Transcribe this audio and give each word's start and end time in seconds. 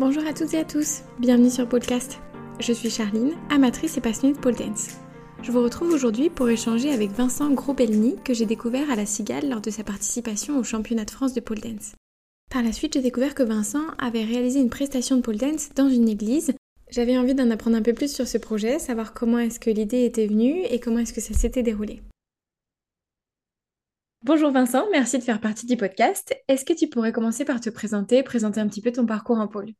Bonjour 0.00 0.26
à 0.26 0.32
toutes 0.32 0.54
et 0.54 0.58
à 0.58 0.64
tous, 0.64 1.02
bienvenue 1.18 1.50
sur 1.50 1.68
Podcast. 1.68 2.20
Je 2.58 2.72
suis 2.72 2.88
Charline, 2.88 3.32
amatrice 3.50 3.98
et 3.98 4.00
passionnée 4.00 4.32
de 4.32 4.38
pole 4.38 4.54
dance. 4.54 4.92
Je 5.42 5.52
vous 5.52 5.62
retrouve 5.62 5.92
aujourd'hui 5.92 6.30
pour 6.30 6.48
échanger 6.48 6.90
avec 6.90 7.10
Vincent 7.10 7.50
Grosbellny 7.50 8.16
que 8.24 8.32
j'ai 8.32 8.46
découvert 8.46 8.90
à 8.90 8.96
la 8.96 9.04
Cigale 9.04 9.50
lors 9.50 9.60
de 9.60 9.68
sa 9.68 9.84
participation 9.84 10.56
au 10.56 10.64
championnat 10.64 11.04
de 11.04 11.10
France 11.10 11.34
de 11.34 11.40
pole 11.40 11.60
dance. 11.60 11.92
Par 12.50 12.62
la 12.62 12.72
suite, 12.72 12.94
j'ai 12.94 13.02
découvert 13.02 13.34
que 13.34 13.42
Vincent 13.42 13.84
avait 13.98 14.24
réalisé 14.24 14.58
une 14.58 14.70
prestation 14.70 15.16
de 15.16 15.20
pole 15.20 15.36
dance 15.36 15.68
dans 15.76 15.90
une 15.90 16.08
église. 16.08 16.54
J'avais 16.90 17.18
envie 17.18 17.34
d'en 17.34 17.50
apprendre 17.50 17.76
un 17.76 17.82
peu 17.82 17.92
plus 17.92 18.10
sur 18.10 18.26
ce 18.26 18.38
projet, 18.38 18.78
savoir 18.78 19.12
comment 19.12 19.38
est-ce 19.38 19.60
que 19.60 19.68
l'idée 19.68 20.06
était 20.06 20.28
venue 20.28 20.62
et 20.62 20.80
comment 20.80 21.00
est-ce 21.00 21.12
que 21.12 21.20
ça 21.20 21.34
s'était 21.34 21.62
déroulé. 21.62 22.00
Bonjour 24.24 24.50
Vincent, 24.50 24.86
merci 24.92 25.18
de 25.18 25.24
faire 25.24 25.42
partie 25.42 25.66
du 25.66 25.76
podcast. 25.76 26.34
Est-ce 26.48 26.64
que 26.64 26.72
tu 26.72 26.88
pourrais 26.88 27.12
commencer 27.12 27.44
par 27.44 27.60
te 27.60 27.68
présenter, 27.68 28.22
présenter 28.22 28.60
un 28.60 28.68
petit 28.68 28.80
peu 28.80 28.92
ton 28.92 29.04
parcours 29.04 29.38
en 29.38 29.46
pôle 29.46 29.74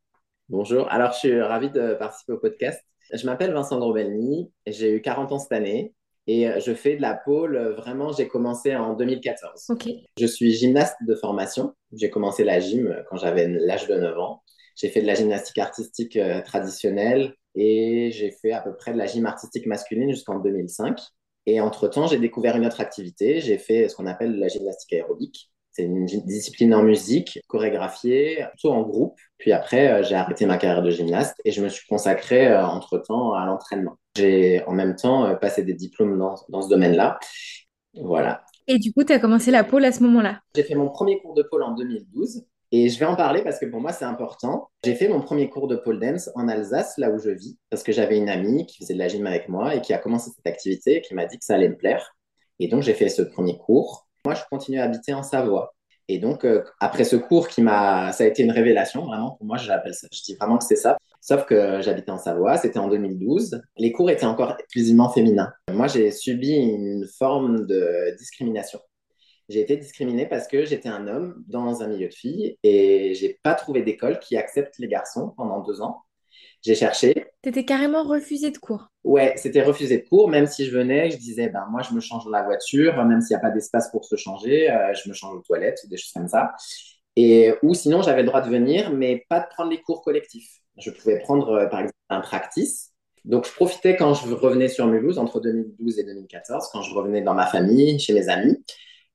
Bonjour, 0.51 0.91
alors 0.91 1.13
je 1.13 1.19
suis 1.19 1.41
ravi 1.41 1.71
de 1.71 1.95
participer 1.95 2.33
au 2.33 2.39
podcast. 2.39 2.85
Je 3.13 3.25
m'appelle 3.25 3.53
Vincent 3.53 3.79
Grobelny, 3.79 4.51
j'ai 4.67 4.91
eu 4.91 5.01
40 5.01 5.31
ans 5.31 5.39
cette 5.39 5.53
année 5.53 5.95
et 6.27 6.49
je 6.59 6.75
fais 6.75 6.97
de 6.97 7.01
la 7.01 7.15
pôle, 7.15 7.57
vraiment, 7.77 8.11
j'ai 8.11 8.27
commencé 8.27 8.75
en 8.75 8.95
2014. 8.95 9.67
Ok. 9.69 9.89
Je 10.19 10.27
suis 10.27 10.53
gymnaste 10.53 10.97
de 11.07 11.15
formation, 11.15 11.73
j'ai 11.93 12.11
commencé 12.11 12.43
la 12.43 12.59
gym 12.59 13.01
quand 13.09 13.17
j'avais 13.17 13.47
l'âge 13.47 13.87
de 13.87 13.95
9 13.95 14.19
ans. 14.19 14.43
J'ai 14.75 14.89
fait 14.89 15.01
de 15.01 15.07
la 15.07 15.15
gymnastique 15.15 15.59
artistique 15.59 16.17
euh, 16.17 16.43
traditionnelle 16.43 17.37
et 17.55 18.11
j'ai 18.11 18.33
fait 18.33 18.51
à 18.51 18.61
peu 18.61 18.75
près 18.75 18.93
de 18.93 18.99
la 18.99 19.07
gym 19.07 19.27
artistique 19.27 19.67
masculine 19.67 20.11
jusqu'en 20.11 20.41
2005. 20.41 20.99
Et 21.47 21.61
entre-temps, 21.61 22.09
j'ai 22.09 22.19
découvert 22.19 22.57
une 22.57 22.67
autre 22.67 22.81
activité. 22.81 23.41
J'ai 23.41 23.59
fait 23.59 23.89
ce 23.89 23.95
qu'on 23.95 24.07
appelle 24.07 24.37
la 24.37 24.49
gymnastique 24.49 24.95
aérobique. 24.95 25.53
C'est 25.81 25.87
une 25.87 26.05
discipline 26.05 26.75
en 26.75 26.83
musique, 26.83 27.41
chorégraphiée, 27.47 28.45
plutôt 28.51 28.73
en 28.73 28.83
groupe. 28.83 29.19
Puis 29.39 29.53
après, 29.53 29.91
euh, 29.91 30.03
j'ai 30.03 30.15
arrêté 30.15 30.45
ma 30.45 30.59
carrière 30.59 30.83
de 30.83 30.91
gymnaste 30.91 31.41
et 31.47 31.53
je 31.53 31.63
me 31.63 31.71
suis 31.71 31.87
consacré 31.87 32.49
euh, 32.49 32.67
entre-temps 32.67 33.33
à 33.33 33.47
l'entraînement. 33.47 33.97
J'ai 34.15 34.63
en 34.67 34.73
même 34.73 34.95
temps 34.95 35.25
euh, 35.25 35.37
passé 35.37 35.63
des 35.63 35.73
diplômes 35.73 36.19
dans, 36.19 36.35
dans 36.51 36.61
ce 36.61 36.69
domaine-là. 36.69 37.19
Voilà. 37.95 38.45
Et 38.67 38.79
du 38.79 38.93
coup, 38.93 39.05
tu 39.05 39.13
as 39.15 39.19
commencé 39.19 39.51
la 39.51 39.65
pôle 39.65 39.87
à 39.87 39.93
ce 39.93 40.03
moment-là? 40.03 40.41
J'ai 40.55 40.65
fait 40.65 40.75
mon 40.75 40.91
premier 40.91 41.19
cours 41.19 41.33
de 41.33 41.43
pôle 41.43 41.63
en 41.63 41.73
2012 41.73 42.45
et 42.73 42.91
je 42.91 42.99
vais 42.99 43.07
en 43.07 43.17
parler 43.17 43.43
parce 43.43 43.59
que 43.59 43.65
pour 43.65 43.81
moi, 43.81 43.93
c'est 43.95 44.05
important. 44.05 44.69
J'ai 44.85 44.95
fait 44.95 45.09
mon 45.09 45.23
premier 45.23 45.49
cours 45.49 45.67
de 45.67 45.77
pole 45.77 45.99
dance 45.99 46.29
en 46.35 46.47
Alsace, 46.47 46.99
là 46.99 47.11
où 47.11 47.19
je 47.19 47.31
vis, 47.31 47.59
parce 47.71 47.83
que 47.83 47.93
j'avais 47.93 48.19
une 48.19 48.29
amie 48.29 48.67
qui 48.67 48.83
faisait 48.83 48.95
de 48.95 48.99
la 48.99 49.09
gym 49.09 49.27
avec 49.27 49.49
moi 49.49 49.75
et 49.75 49.81
qui 49.81 49.95
a 49.95 49.99
commencé 49.99 50.31
cette 50.31 50.47
activité 50.47 50.97
et 50.97 51.01
qui 51.01 51.15
m'a 51.15 51.25
dit 51.25 51.39
que 51.39 51.45
ça 51.45 51.55
allait 51.55 51.71
me 51.71 51.77
plaire. 51.77 52.15
Et 52.59 52.69
donc, 52.69 52.83
j'ai 52.83 52.93
fait 52.93 53.09
ce 53.09 53.23
premier 53.23 53.57
cours. 53.57 54.10
Moi, 54.25 54.35
je 54.35 54.43
continue 54.51 54.81
à 54.81 54.85
habiter 54.85 55.15
en 55.15 55.23
Savoie. 55.23 55.75
Et 56.09 56.19
donc, 56.19 56.45
euh, 56.45 56.65
après 56.81 57.05
ce 57.05 57.17
cours 57.17 57.49
qui 57.49 57.63
m'a, 57.63 58.13
ça 58.13 58.25
a 58.25 58.27
été 58.27 58.43
une 58.43 58.51
révélation, 58.51 59.05
vraiment, 59.05 59.33
pour 59.33 59.47
moi, 59.47 59.57
je 59.57 59.71
dis 60.25 60.35
vraiment 60.35 60.59
que 60.59 60.65
c'est 60.65 60.77
ça. 60.77 60.97
Sauf 61.21 61.45
que 61.45 61.81
j'habitais 61.83 62.11
en 62.11 62.19
Savoie, 62.19 62.57
c'était 62.57 62.79
en 62.79 62.89
2012. 62.89 63.61
Les 63.77 63.93
cours 63.93 64.11
étaient 64.11 64.27
encore 64.27 64.57
exclusivement 64.59 65.11
féminins. 65.11 65.53
Moi, 65.73 65.87
j'ai 65.87 66.11
subi 66.11 66.53
une 66.55 67.07
forme 67.19 67.67
de 67.67 68.17
discrimination 68.19 68.81
j'ai 69.51 69.61
été 69.61 69.77
discriminée 69.77 70.27
parce 70.27 70.47
que 70.47 70.65
j'étais 70.65 70.89
un 70.89 71.09
homme 71.09 71.43
dans 71.49 71.83
un 71.83 71.89
milieu 71.89 72.09
de 72.09 72.15
filles 72.15 72.57
et 72.63 73.15
j'ai 73.15 73.41
pas 73.43 73.55
trouvé 73.55 73.83
d'école 73.83 74.21
qui 74.21 74.37
accepte 74.37 74.79
les 74.79 74.87
garçons 74.87 75.35
pendant 75.37 75.61
deux 75.61 75.83
ans. 75.83 76.05
J'ai 76.63 76.75
cherché. 76.75 77.15
T'étais 77.43 77.65
carrément 77.65 78.03
refusé 78.03 78.51
de 78.51 78.59
cours. 78.59 78.89
Ouais, 79.03 79.33
c'était 79.37 79.63
refusé 79.63 79.99
de 79.99 80.09
cours. 80.09 80.29
Même 80.29 80.47
si 80.47 80.67
je 80.67 80.77
venais, 80.77 81.11
je 81.11 81.17
disais, 81.17 81.49
ben 81.49 81.67
moi 81.71 81.83
je 81.83 81.95
me 81.95 82.01
change 82.01 82.25
dans 82.25 82.31
la 82.31 82.43
voiture, 82.43 83.03
même 83.05 83.21
s'il 83.23 83.35
n'y 83.35 83.39
a 83.39 83.41
pas 83.41 83.51
d'espace 83.51 83.91
pour 83.91 84.05
se 84.05 84.17
changer, 84.17 84.71
euh, 84.71 84.93
je 84.95 85.09
me 85.09 85.15
change 85.15 85.35
aux 85.37 85.41
toilettes 85.41 85.89
des 85.89 85.97
choses 85.97 86.13
comme 86.13 86.29
ça. 86.29 86.53
Et 87.17 87.53
ou 87.63 87.75
sinon 87.75 88.03
j'avais 88.03 88.23
le 88.23 88.29
droit 88.29 88.43
de 88.43 88.51
venir, 88.51 88.93
mais 88.93 89.25
pas 89.29 89.41
de 89.41 89.47
prendre 89.49 89.71
les 89.71 89.81
cours 89.81 90.03
collectifs. 90.03 90.59
Je 90.77 90.91
pouvais 90.91 91.19
prendre 91.19 91.51
euh, 91.51 91.67
par 91.67 91.81
exemple 91.81 91.97
un 92.11 92.21
practice. 92.21 92.93
Donc 93.25 93.47
je 93.47 93.53
profitais 93.53 93.97
quand 93.97 94.15
je 94.15 94.35
revenais 94.35 94.69
sur 94.69 94.87
Mulhouse 94.87 95.19
entre 95.19 95.41
2012 95.41 95.99
et 95.99 96.05
2014, 96.05 96.69
quand 96.73 96.83
je 96.83 96.95
revenais 96.95 97.23
dans 97.23 97.35
ma 97.35 97.47
famille, 97.47 97.99
chez 97.99 98.13
mes 98.13 98.29
amis. 98.29 98.63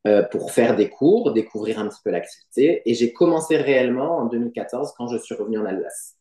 Euh, 0.07 0.21
pour 0.21 0.51
faire 0.51 0.75
des 0.75 0.87
cours, 0.87 1.33
découvrir 1.33 1.79
un 1.79 1.87
petit 1.87 1.99
peu 2.03 2.11
l'activité. 2.11 2.83
Et 2.85 2.93
j'ai 2.93 3.11
commencé 3.11 3.57
réellement 3.57 4.19
en 4.19 4.25
2014 4.25 4.93
quand 4.95 5.07
je 5.07 5.17
suis 5.17 5.33
revenu 5.33 5.57
en 5.57 5.65
Alsace. 5.65 6.15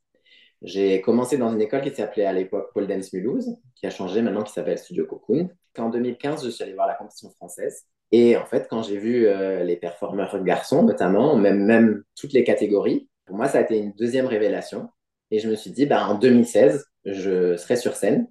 J'ai 0.63 1.01
commencé 1.01 1.37
dans 1.37 1.53
une 1.53 1.61
école 1.61 1.83
qui 1.83 1.95
s'appelait 1.95 2.25
à 2.25 2.33
l'époque 2.33 2.71
Paul 2.73 2.87
Dance 2.87 3.13
Mulhouse, 3.13 3.57
qui 3.75 3.87
a 3.87 3.91
changé 3.91 4.23
maintenant, 4.23 4.43
qui 4.43 4.53
s'appelle 4.53 4.79
Studio 4.79 5.07
Cocoon. 5.07 5.51
En 5.79 5.91
2015, 5.91 6.45
je 6.45 6.51
suis 6.51 6.63
allé 6.63 6.73
voir 6.73 6.87
la 6.87 6.95
compétition 6.95 7.31
française. 7.31 7.85
Et 8.13 8.37
en 8.37 8.47
fait, 8.47 8.69
quand 8.71 8.83
j'ai 8.83 8.97
vu 8.97 9.27
euh, 9.27 9.65
les 9.65 9.77
performeurs 9.77 10.43
garçons, 10.45 10.85
notamment, 10.85 11.37
même, 11.37 11.65
même 11.65 12.03
toutes 12.17 12.33
les 12.33 12.45
catégories, 12.45 13.09
pour 13.25 13.37
moi, 13.37 13.49
ça 13.49 13.59
a 13.59 13.61
été 13.63 13.79
une 13.79 13.93
deuxième 13.93 14.27
révélation. 14.27 14.89
Et 15.31 15.39
je 15.41 15.49
me 15.49 15.57
suis 15.57 15.71
dit, 15.71 15.87
bah, 15.87 16.07
en 16.07 16.15
2016, 16.15 16.87
je 17.05 17.57
serai 17.57 17.77
sur 17.77 17.97
scène 17.97 18.29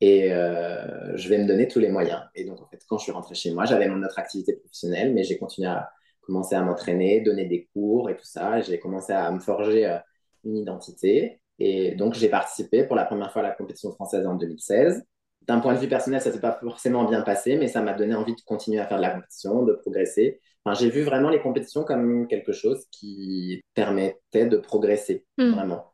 et 0.00 0.32
euh, 0.32 1.16
je 1.16 1.28
vais 1.28 1.38
me 1.38 1.46
donner 1.46 1.68
tous 1.68 1.78
les 1.78 1.88
moyens. 1.88 2.20
Et 2.34 2.44
donc, 2.44 2.60
en 2.60 2.66
fait, 2.66 2.80
quand 2.86 2.98
je 2.98 3.04
suis 3.04 3.12
rentré 3.12 3.34
chez 3.34 3.52
moi, 3.52 3.64
j'avais 3.64 3.88
mon 3.88 4.02
autre 4.02 4.18
activité 4.18 4.54
professionnelle, 4.54 5.14
mais 5.14 5.24
j'ai 5.24 5.38
continué 5.38 5.68
à 5.68 5.90
commencer 6.20 6.54
à 6.54 6.62
m'entraîner, 6.62 7.20
donner 7.20 7.46
des 7.46 7.68
cours 7.72 8.10
et 8.10 8.16
tout 8.16 8.24
ça. 8.24 8.60
J'ai 8.60 8.78
commencé 8.78 9.12
à 9.12 9.30
me 9.30 9.40
forger 9.40 9.86
euh, 9.86 9.98
une 10.44 10.56
identité. 10.56 11.40
Et 11.58 11.94
donc, 11.94 12.14
j'ai 12.14 12.28
participé 12.28 12.84
pour 12.84 12.96
la 12.96 13.04
première 13.04 13.32
fois 13.32 13.42
à 13.42 13.44
la 13.44 13.50
compétition 13.52 13.92
française 13.92 14.26
en 14.26 14.34
2016. 14.34 15.04
D'un 15.42 15.60
point 15.60 15.74
de 15.74 15.78
vue 15.78 15.88
personnel, 15.88 16.20
ça 16.20 16.30
ne 16.30 16.34
s'est 16.34 16.40
pas 16.40 16.58
forcément 16.60 17.04
bien 17.04 17.22
passé, 17.22 17.56
mais 17.56 17.68
ça 17.68 17.82
m'a 17.82 17.92
donné 17.92 18.14
envie 18.14 18.34
de 18.34 18.40
continuer 18.46 18.80
à 18.80 18.86
faire 18.86 18.96
de 18.96 19.02
la 19.02 19.10
compétition, 19.10 19.62
de 19.62 19.74
progresser. 19.74 20.40
Enfin, 20.64 20.78
j'ai 20.78 20.90
vu 20.90 21.02
vraiment 21.02 21.28
les 21.28 21.40
compétitions 21.40 21.84
comme 21.84 22.26
quelque 22.26 22.52
chose 22.52 22.84
qui 22.90 23.62
permettait 23.74 24.46
de 24.46 24.56
progresser, 24.56 25.26
hmm. 25.36 25.52
vraiment. 25.52 25.84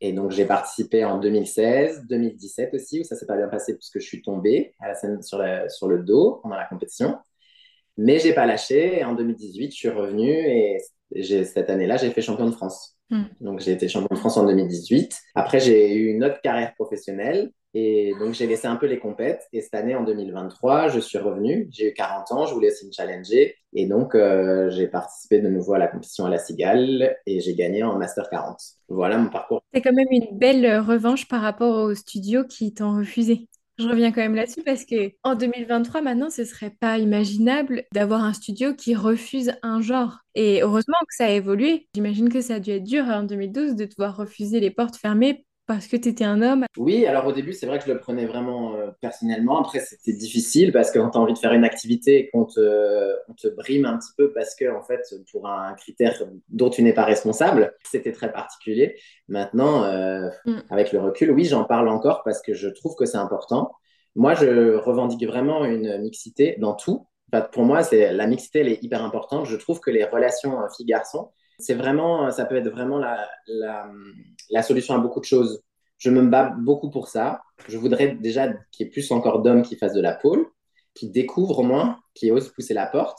Et 0.00 0.12
donc, 0.12 0.30
j'ai 0.30 0.46
participé 0.46 1.04
en 1.04 1.18
2016, 1.18 2.06
2017 2.08 2.74
aussi, 2.74 3.00
où 3.00 3.04
ça 3.04 3.16
s'est 3.16 3.26
pas 3.26 3.36
bien 3.36 3.48
passé 3.48 3.74
puisque 3.74 3.98
je 3.98 4.06
suis 4.06 4.22
tombée 4.22 4.74
à 4.80 4.88
la 4.88 4.94
scène 4.94 5.22
sur, 5.22 5.42
sur 5.68 5.88
le 5.88 6.02
dos 6.02 6.40
pendant 6.42 6.56
la 6.56 6.64
compétition. 6.64 7.16
Mais 7.98 8.18
j'ai 8.18 8.32
pas 8.32 8.46
lâché. 8.46 9.00
Et 9.00 9.04
en 9.04 9.14
2018, 9.14 9.72
je 9.72 9.76
suis 9.76 9.88
revenu 9.90 10.30
et 10.30 10.78
cette 11.20 11.68
année-là, 11.68 11.96
j'ai 11.96 12.10
fait 12.10 12.22
champion 12.22 12.46
de 12.46 12.54
France. 12.54 12.96
Hmm. 13.12 13.24
Donc, 13.42 13.60
j'ai 13.60 13.72
été 13.72 13.88
champion 13.88 14.08
de 14.10 14.18
France 14.18 14.38
en 14.38 14.46
2018. 14.46 15.14
Après, 15.34 15.60
j'ai 15.60 15.94
eu 15.94 16.08
une 16.08 16.24
autre 16.24 16.40
carrière 16.40 16.74
professionnelle 16.74 17.52
et 17.74 18.14
donc, 18.18 18.34
j'ai 18.34 18.46
laissé 18.46 18.66
un 18.66 18.76
peu 18.76 18.86
les 18.86 18.98
compètes. 18.98 19.48
Et 19.52 19.60
cette 19.60 19.74
année, 19.74 19.94
en 19.94 20.02
2023, 20.02 20.88
je 20.88 20.98
suis 20.98 21.18
revenu. 21.18 21.68
J'ai 21.70 21.90
eu 21.90 21.94
40 21.94 22.32
ans, 22.32 22.46
je 22.46 22.54
voulais 22.54 22.70
aussi 22.70 22.86
me 22.86 22.92
challenger. 22.92 23.54
Et 23.74 23.86
donc, 23.86 24.14
euh, 24.14 24.70
j'ai 24.70 24.88
participé 24.88 25.40
de 25.40 25.48
nouveau 25.48 25.74
à 25.74 25.78
la 25.78 25.88
compétition 25.88 26.24
à 26.24 26.30
la 26.30 26.38
Cigale 26.38 27.16
et 27.26 27.40
j'ai 27.40 27.54
gagné 27.54 27.82
en 27.82 27.98
Master 27.98 28.28
40. 28.30 28.58
Voilà 28.88 29.18
mon 29.18 29.28
parcours. 29.28 29.62
C'est 29.74 29.82
quand 29.82 29.92
même 29.92 30.08
une 30.10 30.38
belle 30.38 30.80
revanche 30.80 31.28
par 31.28 31.42
rapport 31.42 31.84
aux 31.84 31.94
studios 31.94 32.44
qui 32.44 32.72
t'ont 32.74 32.96
refusé. 32.96 33.48
Je 33.78 33.88
reviens 33.88 34.12
quand 34.12 34.20
même 34.20 34.34
là-dessus 34.34 34.62
parce 34.62 34.84
que 34.84 35.12
en 35.22 35.34
2023, 35.34 36.02
maintenant, 36.02 36.30
ce 36.30 36.44
serait 36.44 36.74
pas 36.78 36.98
imaginable 36.98 37.84
d'avoir 37.92 38.22
un 38.22 38.34
studio 38.34 38.74
qui 38.74 38.94
refuse 38.94 39.52
un 39.62 39.80
genre. 39.80 40.18
Et 40.34 40.62
heureusement 40.62 40.98
que 41.08 41.14
ça 41.14 41.26
a 41.26 41.30
évolué. 41.30 41.88
J'imagine 41.94 42.28
que 42.28 42.42
ça 42.42 42.56
a 42.56 42.60
dû 42.60 42.70
être 42.70 42.84
dur 42.84 43.04
en 43.04 43.22
2012 43.22 43.74
de 43.74 43.86
devoir 43.86 44.16
refuser 44.16 44.60
les 44.60 44.70
portes 44.70 44.96
fermées 44.96 45.44
parce 45.66 45.86
que 45.86 45.96
tu 45.96 46.08
étais 46.08 46.24
un 46.24 46.42
homme 46.42 46.64
Oui, 46.76 47.06
alors 47.06 47.26
au 47.26 47.32
début, 47.32 47.52
c'est 47.52 47.66
vrai 47.66 47.78
que 47.78 47.84
je 47.86 47.92
le 47.92 47.98
prenais 47.98 48.26
vraiment 48.26 48.74
euh, 48.74 48.90
personnellement. 49.00 49.60
Après, 49.60 49.80
c'était 49.80 50.12
difficile 50.12 50.72
parce 50.72 50.90
que 50.90 50.98
quand 50.98 51.10
tu 51.10 51.18
as 51.18 51.20
envie 51.20 51.34
de 51.34 51.38
faire 51.38 51.52
une 51.52 51.64
activité 51.64 52.18
et 52.18 52.30
qu'on 52.30 52.44
te, 52.44 53.14
on 53.28 53.34
te 53.34 53.48
brime 53.48 53.84
un 53.84 53.96
petit 53.96 54.10
peu 54.16 54.32
parce 54.32 54.54
que, 54.54 54.74
en 54.74 54.82
fait, 54.82 55.00
pour 55.30 55.48
un 55.48 55.74
critère 55.74 56.20
dont 56.48 56.68
tu 56.68 56.82
n'es 56.82 56.92
pas 56.92 57.04
responsable, 57.04 57.74
c'était 57.84 58.12
très 58.12 58.32
particulier. 58.32 58.96
Maintenant, 59.28 59.84
euh, 59.84 60.28
mm. 60.46 60.62
avec 60.70 60.92
le 60.92 61.00
recul, 61.00 61.30
oui, 61.30 61.44
j'en 61.44 61.64
parle 61.64 61.88
encore 61.88 62.22
parce 62.24 62.42
que 62.42 62.54
je 62.54 62.68
trouve 62.68 62.96
que 62.96 63.06
c'est 63.06 63.18
important. 63.18 63.72
Moi, 64.16 64.34
je 64.34 64.74
revendique 64.74 65.24
vraiment 65.26 65.64
une 65.64 65.98
mixité 65.98 66.56
dans 66.58 66.74
tout. 66.74 67.06
pour 67.52 67.64
moi, 67.64 67.82
c'est 67.82 68.12
la 68.12 68.26
mixité, 68.26 68.60
elle 68.60 68.68
est 68.68 68.82
hyper 68.82 69.02
importante. 69.02 69.46
Je 69.46 69.56
trouve 69.56 69.80
que 69.80 69.90
les 69.90 70.04
relations 70.04 70.58
filles-garçons, 70.76 71.30
c'est 71.62 71.74
vraiment, 71.74 72.30
ça 72.30 72.44
peut 72.44 72.56
être 72.56 72.68
vraiment 72.68 72.98
la, 72.98 73.28
la, 74.50 74.62
solution 74.62 74.94
à 74.94 74.98
beaucoup 74.98 75.20
de 75.20 75.24
choses. 75.24 75.62
Je 75.98 76.10
me 76.10 76.22
bats 76.22 76.54
beaucoup 76.58 76.90
pour 76.90 77.08
ça. 77.08 77.42
Je 77.68 77.78
voudrais 77.78 78.14
déjà 78.14 78.48
qu'il 78.70 78.86
y 78.86 78.88
ait 78.88 78.92
plus 78.92 79.10
encore 79.12 79.42
d'hommes 79.42 79.62
qui 79.62 79.76
fassent 79.76 79.94
de 79.94 80.00
la 80.00 80.14
pôle, 80.14 80.46
qui 80.94 81.10
découvrent 81.10 81.62
moins, 81.62 82.00
qui 82.14 82.30
osent 82.30 82.50
pousser 82.50 82.74
la 82.74 82.86
porte. 82.86 83.18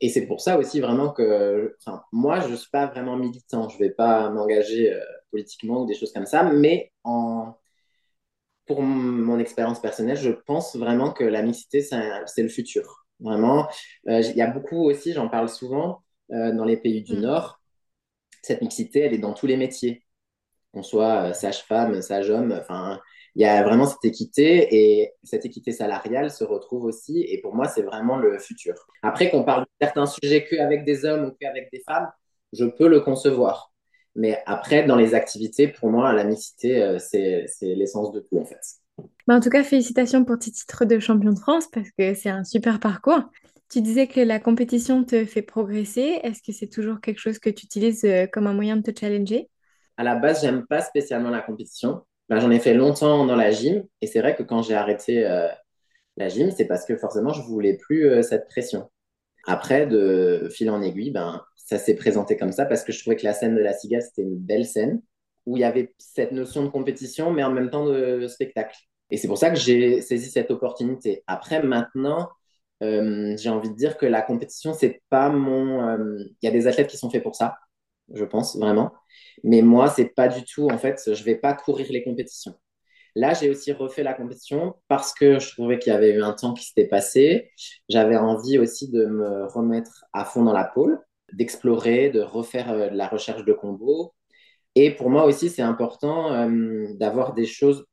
Et 0.00 0.08
c'est 0.08 0.26
pour 0.26 0.40
ça 0.40 0.58
aussi 0.58 0.80
vraiment 0.80 1.10
que, 1.10 1.76
enfin, 1.80 2.02
moi, 2.12 2.40
je 2.40 2.48
ne 2.48 2.56
suis 2.56 2.70
pas 2.70 2.86
vraiment 2.86 3.16
militant. 3.16 3.68
Je 3.68 3.76
ne 3.76 3.80
vais 3.80 3.90
pas 3.90 4.30
m'engager 4.30 4.92
euh, 4.92 5.00
politiquement 5.30 5.82
ou 5.82 5.86
des 5.86 5.94
choses 5.94 6.12
comme 6.12 6.26
ça, 6.26 6.44
mais 6.44 6.92
en, 7.04 7.54
pour 8.66 8.82
mon 8.82 9.38
expérience 9.38 9.80
personnelle, 9.80 10.16
je 10.16 10.30
pense 10.30 10.76
vraiment 10.76 11.10
que 11.12 11.24
la 11.24 11.42
mixité, 11.42 11.82
c'est 11.82 12.42
le 12.42 12.48
futur. 12.48 13.04
Vraiment, 13.18 13.68
euh, 14.08 14.20
il 14.20 14.36
y 14.36 14.42
a 14.42 14.46
beaucoup 14.46 14.84
aussi, 14.84 15.12
j'en 15.12 15.28
parle 15.28 15.48
souvent, 15.48 16.02
euh, 16.32 16.52
dans 16.52 16.64
les 16.64 16.76
pays 16.76 17.02
du 17.02 17.16
mm. 17.16 17.20
Nord, 17.20 17.59
cette 18.42 18.62
mixité, 18.62 19.00
elle 19.00 19.14
est 19.14 19.18
dans 19.18 19.34
tous 19.34 19.46
les 19.46 19.56
métiers, 19.56 20.04
qu'on 20.72 20.82
soit 20.82 21.30
euh, 21.30 21.32
sage-femme, 21.32 22.00
sage-homme, 22.02 22.56
enfin, 22.58 23.00
il 23.36 23.42
y 23.42 23.44
a 23.44 23.62
vraiment 23.62 23.86
cette 23.86 24.04
équité 24.04 24.68
et 24.70 25.12
cette 25.22 25.44
équité 25.44 25.72
salariale 25.72 26.30
se 26.30 26.44
retrouve 26.44 26.84
aussi. 26.84 27.22
Et 27.28 27.40
pour 27.40 27.54
moi, 27.54 27.68
c'est 27.68 27.82
vraiment 27.82 28.16
le 28.16 28.38
futur. 28.38 28.74
Après 29.02 29.30
qu'on 29.30 29.44
parle 29.44 29.62
de 29.62 29.68
certains 29.80 30.06
sujets 30.06 30.44
qu'avec 30.44 30.84
des 30.84 31.04
hommes 31.04 31.26
ou 31.26 31.30
qu'avec 31.40 31.70
des 31.72 31.80
femmes, 31.86 32.10
je 32.52 32.64
peux 32.64 32.88
le 32.88 33.00
concevoir. 33.00 33.72
Mais 34.16 34.42
après, 34.46 34.84
dans 34.84 34.96
les 34.96 35.14
activités, 35.14 35.68
pour 35.68 35.90
moi, 35.90 36.12
la 36.12 36.24
mixité, 36.24 36.82
euh, 36.82 36.98
c'est 36.98 37.46
l'essence 37.62 38.10
de 38.12 38.20
tout, 38.20 38.38
en 38.38 38.44
fait. 38.44 38.60
Bah, 39.28 39.36
en 39.36 39.40
tout 39.40 39.50
cas, 39.50 39.62
félicitations 39.62 40.24
pour 40.24 40.38
tes 40.38 40.50
titres 40.50 40.84
de 40.84 40.98
champion 40.98 41.32
de 41.32 41.38
France 41.38 41.68
parce 41.72 41.88
que 41.96 42.14
c'est 42.14 42.30
un 42.30 42.44
super 42.44 42.80
parcours. 42.80 43.22
Tu 43.70 43.82
disais 43.82 44.08
que 44.08 44.20
la 44.20 44.40
compétition 44.40 45.04
te 45.04 45.24
fait 45.24 45.42
progresser. 45.42 46.18
Est-ce 46.24 46.42
que 46.42 46.50
c'est 46.50 46.66
toujours 46.66 47.00
quelque 47.00 47.20
chose 47.20 47.38
que 47.38 47.48
tu 47.48 47.66
utilises 47.66 48.04
euh, 48.04 48.26
comme 48.26 48.48
un 48.48 48.52
moyen 48.52 48.76
de 48.76 48.82
te 48.82 48.98
challenger? 48.98 49.48
À 49.96 50.02
la 50.02 50.16
base, 50.16 50.40
j'aime 50.42 50.66
pas 50.66 50.80
spécialement 50.80 51.30
la 51.30 51.40
compétition. 51.40 52.02
Ben, 52.28 52.40
j'en 52.40 52.50
ai 52.50 52.58
fait 52.58 52.74
longtemps 52.74 53.26
dans 53.26 53.36
la 53.36 53.52
gym 53.52 53.84
et 54.00 54.08
c'est 54.08 54.18
vrai 54.18 54.34
que 54.34 54.42
quand 54.42 54.62
j'ai 54.62 54.74
arrêté 54.74 55.24
euh, 55.24 55.46
la 56.16 56.28
gym, 56.28 56.50
c'est 56.50 56.64
parce 56.64 56.84
que 56.84 56.96
forcément, 56.96 57.32
je 57.32 57.42
voulais 57.42 57.76
plus 57.76 58.08
euh, 58.08 58.22
cette 58.22 58.48
pression. 58.48 58.90
Après, 59.46 59.86
de 59.86 60.48
fil 60.50 60.68
en 60.68 60.82
aiguille, 60.82 61.12
ben, 61.12 61.40
ça 61.54 61.78
s'est 61.78 61.94
présenté 61.94 62.36
comme 62.36 62.50
ça 62.50 62.66
parce 62.66 62.82
que 62.82 62.90
je 62.90 62.98
trouvais 62.98 63.14
que 63.14 63.24
la 63.24 63.34
scène 63.34 63.54
de 63.54 63.60
la 63.60 63.72
Cigale, 63.72 64.02
c'était 64.02 64.22
une 64.22 64.36
belle 64.36 64.66
scène 64.66 65.00
où 65.46 65.56
il 65.56 65.60
y 65.60 65.64
avait 65.64 65.94
cette 65.98 66.32
notion 66.32 66.64
de 66.64 66.70
compétition, 66.70 67.30
mais 67.30 67.44
en 67.44 67.52
même 67.52 67.70
temps 67.70 67.86
de 67.86 68.26
spectacle. 68.26 68.76
Et 69.12 69.16
c'est 69.16 69.28
pour 69.28 69.38
ça 69.38 69.50
que 69.50 69.56
j'ai 69.56 70.00
saisi 70.02 70.28
cette 70.28 70.50
opportunité. 70.50 71.22
Après, 71.26 71.62
maintenant, 71.62 72.28
euh, 72.82 73.36
j'ai 73.36 73.50
envie 73.50 73.70
de 73.70 73.74
dire 73.74 73.96
que 73.96 74.06
la 74.06 74.22
compétition, 74.22 74.72
c'est 74.74 75.02
pas 75.10 75.28
mon. 75.30 75.88
Euh, 75.88 76.24
il 76.42 76.46
y 76.46 76.48
a 76.48 76.52
des 76.52 76.66
athlètes 76.66 76.88
qui 76.88 76.96
sont 76.96 77.10
faits 77.10 77.22
pour 77.22 77.36
ça, 77.36 77.58
je 78.14 78.24
pense 78.24 78.56
vraiment. 78.56 78.92
Mais 79.44 79.62
moi, 79.62 79.88
c'est 79.90 80.06
pas 80.14 80.28
du 80.28 80.44
tout. 80.44 80.68
En 80.70 80.78
fait, 80.78 81.00
je 81.12 81.24
vais 81.24 81.36
pas 81.36 81.54
courir 81.54 81.86
les 81.90 82.02
compétitions. 82.04 82.54
Là, 83.16 83.34
j'ai 83.34 83.50
aussi 83.50 83.72
refait 83.72 84.02
la 84.04 84.14
compétition 84.14 84.76
parce 84.88 85.12
que 85.12 85.40
je 85.40 85.50
trouvais 85.52 85.78
qu'il 85.78 85.92
y 85.92 85.96
avait 85.96 86.12
eu 86.12 86.22
un 86.22 86.32
temps 86.32 86.54
qui 86.54 86.64
s'était 86.64 86.86
passé. 86.86 87.50
J'avais 87.88 88.16
envie 88.16 88.58
aussi 88.58 88.90
de 88.90 89.06
me 89.06 89.46
remettre 89.46 90.04
à 90.12 90.24
fond 90.24 90.44
dans 90.44 90.52
la 90.52 90.64
pôle, 90.64 91.00
d'explorer, 91.32 92.10
de 92.10 92.20
refaire 92.20 92.70
euh, 92.72 92.90
la 92.92 93.08
recherche 93.08 93.44
de 93.44 93.52
combos. 93.52 94.14
Et 94.76 94.92
pour 94.94 95.10
moi 95.10 95.24
aussi, 95.24 95.50
c'est 95.50 95.62
important 95.62 96.48
d'avoir 96.94 97.34
des 97.34 97.46
choses 97.46 97.84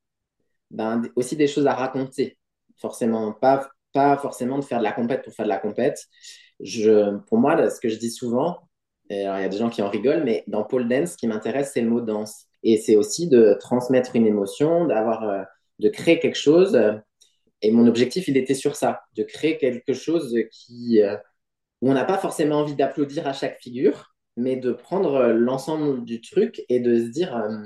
ben, 0.71 1.01
aussi 1.15 1.35
des 1.35 1.47
choses 1.47 1.67
à 1.67 1.73
raconter. 1.73 2.37
Forcément, 2.79 3.33
pas, 3.33 3.69
pas 3.93 4.17
forcément 4.17 4.59
de 4.59 4.63
faire 4.63 4.79
de 4.79 4.83
la 4.83 4.91
compète 4.91 5.23
pour 5.23 5.33
faire 5.33 5.45
de 5.45 5.49
la 5.49 5.57
compète. 5.57 6.05
Je, 6.59 7.17
pour 7.27 7.37
moi, 7.37 7.69
ce 7.69 7.79
que 7.79 7.89
je 7.89 7.97
dis 7.97 8.11
souvent, 8.11 8.59
et 9.09 9.25
alors 9.25 9.37
il 9.39 9.41
y 9.43 9.45
a 9.45 9.49
des 9.49 9.57
gens 9.57 9.69
qui 9.69 9.81
en 9.81 9.89
rigolent, 9.89 10.23
mais 10.23 10.43
dans 10.47 10.63
pole 10.63 10.87
dance, 10.87 11.11
ce 11.11 11.17
qui 11.17 11.27
m'intéresse, 11.27 11.71
c'est 11.73 11.81
le 11.81 11.89
mot 11.89 12.01
danse. 12.01 12.45
Et 12.63 12.77
c'est 12.77 12.95
aussi 12.95 13.27
de 13.27 13.55
transmettre 13.59 14.15
une 14.15 14.27
émotion, 14.27 14.85
d'avoir, 14.85 15.23
euh, 15.23 15.43
de 15.79 15.89
créer 15.89 16.19
quelque 16.19 16.37
chose. 16.37 16.79
Et 17.61 17.71
mon 17.71 17.87
objectif, 17.87 18.27
il 18.27 18.37
était 18.37 18.53
sur 18.53 18.75
ça, 18.75 19.01
de 19.15 19.23
créer 19.23 19.57
quelque 19.57 19.93
chose 19.93 20.35
qui, 20.51 21.01
euh, 21.01 21.15
où 21.81 21.91
on 21.91 21.93
n'a 21.93 22.05
pas 22.05 22.17
forcément 22.17 22.57
envie 22.57 22.75
d'applaudir 22.75 23.27
à 23.27 23.33
chaque 23.33 23.59
figure, 23.61 24.15
mais 24.35 24.55
de 24.57 24.71
prendre 24.71 25.27
l'ensemble 25.27 26.03
du 26.05 26.21
truc 26.21 26.63
et 26.69 26.79
de 26.79 26.97
se 26.97 27.09
dire, 27.09 27.35
euh, 27.37 27.57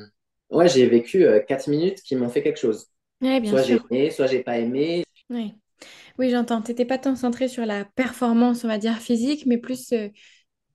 ouais, 0.52 0.70
j'ai 0.70 0.88
vécu 0.88 1.26
4 1.48 1.70
minutes 1.70 2.02
qui 2.04 2.16
m'ont 2.16 2.30
fait 2.30 2.44
quelque 2.44 2.60
chose 2.60 2.92
soit 3.46 3.64
j'ai 3.64 3.80
aimé, 3.90 4.10
soit 4.10 4.28
j'ai 4.28 4.44
pas 4.44 4.58
aimé. 4.58 5.04
Oui, 5.30 5.54
oui 6.20 6.30
j'entends. 6.30 6.62
Tu 6.62 6.72
n'étais 6.72 6.86
pas 6.86 6.98
tant 6.98 7.16
centré 7.16 7.48
sur 7.48 7.66
la 7.66 7.86
performance, 7.86 8.64
on 8.64 8.68
va 8.68 8.78
dire, 8.78 8.98
physique, 8.98 9.46
mais 9.46 9.58
plus 9.58 9.92
euh, 9.94 10.10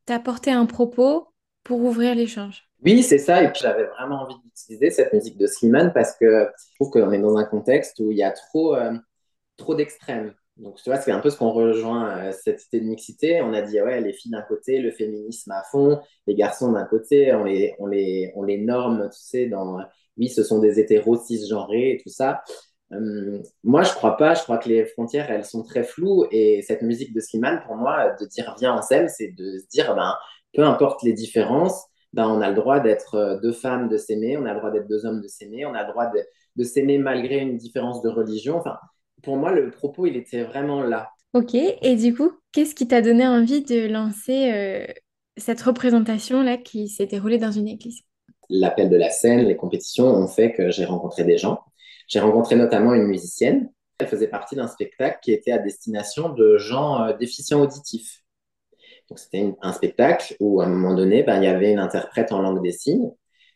t'apporter 0.05 0.51
un 0.51 0.67
propos 0.67 1.29
pour 1.65 1.81
ouvrir 1.81 2.15
l'échange. 2.15 2.69
Oui, 2.83 3.03
c'est 3.03 3.19
ça. 3.19 3.43
Et 3.43 3.51
puis 3.51 3.61
j'avais 3.63 3.85
vraiment 3.85 4.23
envie 4.23 4.37
d'utiliser 4.45 4.91
cette 4.91 5.13
musique 5.13 5.39
de 5.39 5.47
Slimane 5.47 5.93
parce 5.93 6.15
que 6.17 6.49
je 6.71 6.75
trouve 6.77 6.91
qu'on 6.91 7.11
est 7.13 7.19
dans 7.19 7.37
un 7.37 7.45
contexte 7.45 7.99
où 8.01 8.11
il 8.11 8.19
y 8.19 8.23
a 8.23 8.31
trop, 8.31 8.77
euh, 8.77 8.93
trop 9.57 9.75
d'extrêmes. 9.75 10.35
Donc, 10.57 10.77
tu 10.77 10.89
vois, 10.89 10.99
c'est 10.99 11.13
un 11.13 11.21
peu 11.21 11.29
ce 11.29 11.37
qu'on 11.37 11.51
rejoint 11.51 12.19
euh, 12.19 12.33
cette 12.33 12.65
idée 12.67 12.81
de 12.81 12.89
mixité. 12.89 13.43
On 13.43 13.53
a 13.53 13.63
dit, 13.63 13.81
ouais, 13.81 14.01
les 14.01 14.13
filles 14.13 14.33
d'un 14.33 14.43
côté, 14.43 14.79
le 14.79 14.91
féminisme 14.91 15.51
à 15.51 15.63
fond, 15.71 16.01
les 16.27 16.35
garçons 16.35 16.73
d'un 16.73 16.85
côté, 16.85 17.35
on 17.35 17.45
les, 17.45 17.75
on, 17.79 17.87
les, 17.87 18.33
on 18.37 18.43
les 18.43 18.59
norme, 18.59 19.11
tu 19.11 19.21
sais, 19.21 19.47
dans 19.47 19.79
oui, 20.17 20.31
ce 20.31 20.43
sont 20.43 20.61
des 20.61 20.81
hétéros 20.81 21.19
cisgenrés 21.23 21.91
et 21.93 22.01
tout 22.03 22.09
ça. 22.09 22.43
Euh, 22.93 23.43
moi, 23.65 23.83
je 23.83 23.93
crois 23.93 24.17
pas. 24.17 24.35
Je 24.35 24.43
crois 24.43 24.59
que 24.59 24.69
les 24.69 24.85
frontières, 24.85 25.31
elles 25.31 25.45
sont 25.45 25.63
très 25.63 25.85
floues. 25.85 26.27
Et 26.31 26.63
cette 26.63 26.83
musique 26.83 27.15
de 27.15 27.21
Slimane, 27.21 27.63
pour 27.67 27.77
moi, 27.77 28.15
de 28.21 28.27
dire 28.27 28.55
viens 28.59 28.75
en 28.75 28.83
scène, 28.83 29.09
c'est 29.09 29.33
de 29.37 29.59
se 29.59 29.67
dire, 29.69 29.95
ben, 29.95 30.15
peu 30.55 30.63
importe 30.63 31.03
les 31.03 31.13
différences, 31.13 31.87
ben, 32.13 32.29
on 32.29 32.41
a 32.41 32.49
le 32.49 32.55
droit 32.55 32.81
d'être 32.81 33.15
euh, 33.17 33.41
deux 33.41 33.53
femmes, 33.53 33.89
de 33.89 33.97
s'aimer, 33.97 34.37
on 34.37 34.47
a 34.47 34.53
le 34.53 34.59
droit 34.59 34.71
d'être 34.71 34.89
deux 34.89 35.05
hommes, 35.05 35.21
de 35.21 35.29
s'aimer, 35.29 35.67
on 35.67 35.75
a 35.75 35.83
le 35.85 35.91
droit 35.91 36.07
de, 36.07 36.21
de 36.57 36.65
s'aimer 36.65 36.99
malgré 36.99 37.39
une 37.39 37.57
différence 37.57 38.01
de 38.03 38.09
religion. 38.09 38.57
Enfin, 38.57 38.79
pour 39.23 39.37
moi, 39.37 39.53
le 39.53 39.71
propos, 39.71 40.07
il 40.07 40.17
était 40.17 40.45
vraiment 40.45 40.83
là. 40.83 41.11
Ok, 41.35 41.55
et 41.55 41.97
du 41.97 42.15
coup, 42.15 42.33
qu'est-ce 42.53 42.75
qui 42.75 42.89
t'a 42.89 43.03
donné 43.03 43.27
envie 43.27 43.63
de 43.63 43.87
lancer 43.87 44.53
euh, 44.53 44.87
cette 45.37 45.61
représentation-là 45.61 46.57
qui 46.57 46.89
s'est 46.89 47.07
déroulée 47.07 47.39
dans 47.39 47.51
une 47.51 47.69
église? 47.69 48.01
L'appel 48.49 48.89
de 48.89 48.97
la 48.97 49.11
scène, 49.11 49.41
les 49.41 49.57
compétitions 49.57 50.07
ont 50.07 50.29
fait 50.29 50.53
que 50.53 50.71
j'ai 50.71 50.85
rencontré 50.85 51.25
des 51.25 51.37
gens. 51.37 51.61
J'ai 52.07 52.21
rencontré 52.21 52.57
notamment 52.57 52.95
une 52.95 53.07
musicienne. 53.07 53.71
Elle 53.99 54.09
faisait 54.09 54.29
partie 54.29 54.57
d'un 54.57 54.69
spectacle 54.69 55.19
qui 55.23 55.33
était 55.33 55.53
à 55.53 55.59
destination 55.59 56.29
de 56.29 56.59
gens 56.59 57.03
euh, 57.03 57.13
déficients 57.17 57.61
auditifs. 57.61 58.23
Donc 59.09 59.19
c'était 59.19 59.55
un 59.63 59.73
spectacle 59.73 60.37
où 60.41 60.61
à 60.61 60.67
un 60.67 60.69
moment 60.69 60.95
donné, 60.95 61.23
ben, 61.23 61.37
il 61.37 61.45
y 61.45 61.49
avait 61.49 61.73
une 61.73 61.79
interprète 61.79 62.33
en 62.33 62.43
langue 62.43 62.63
des 62.63 62.73
signes 62.73 63.11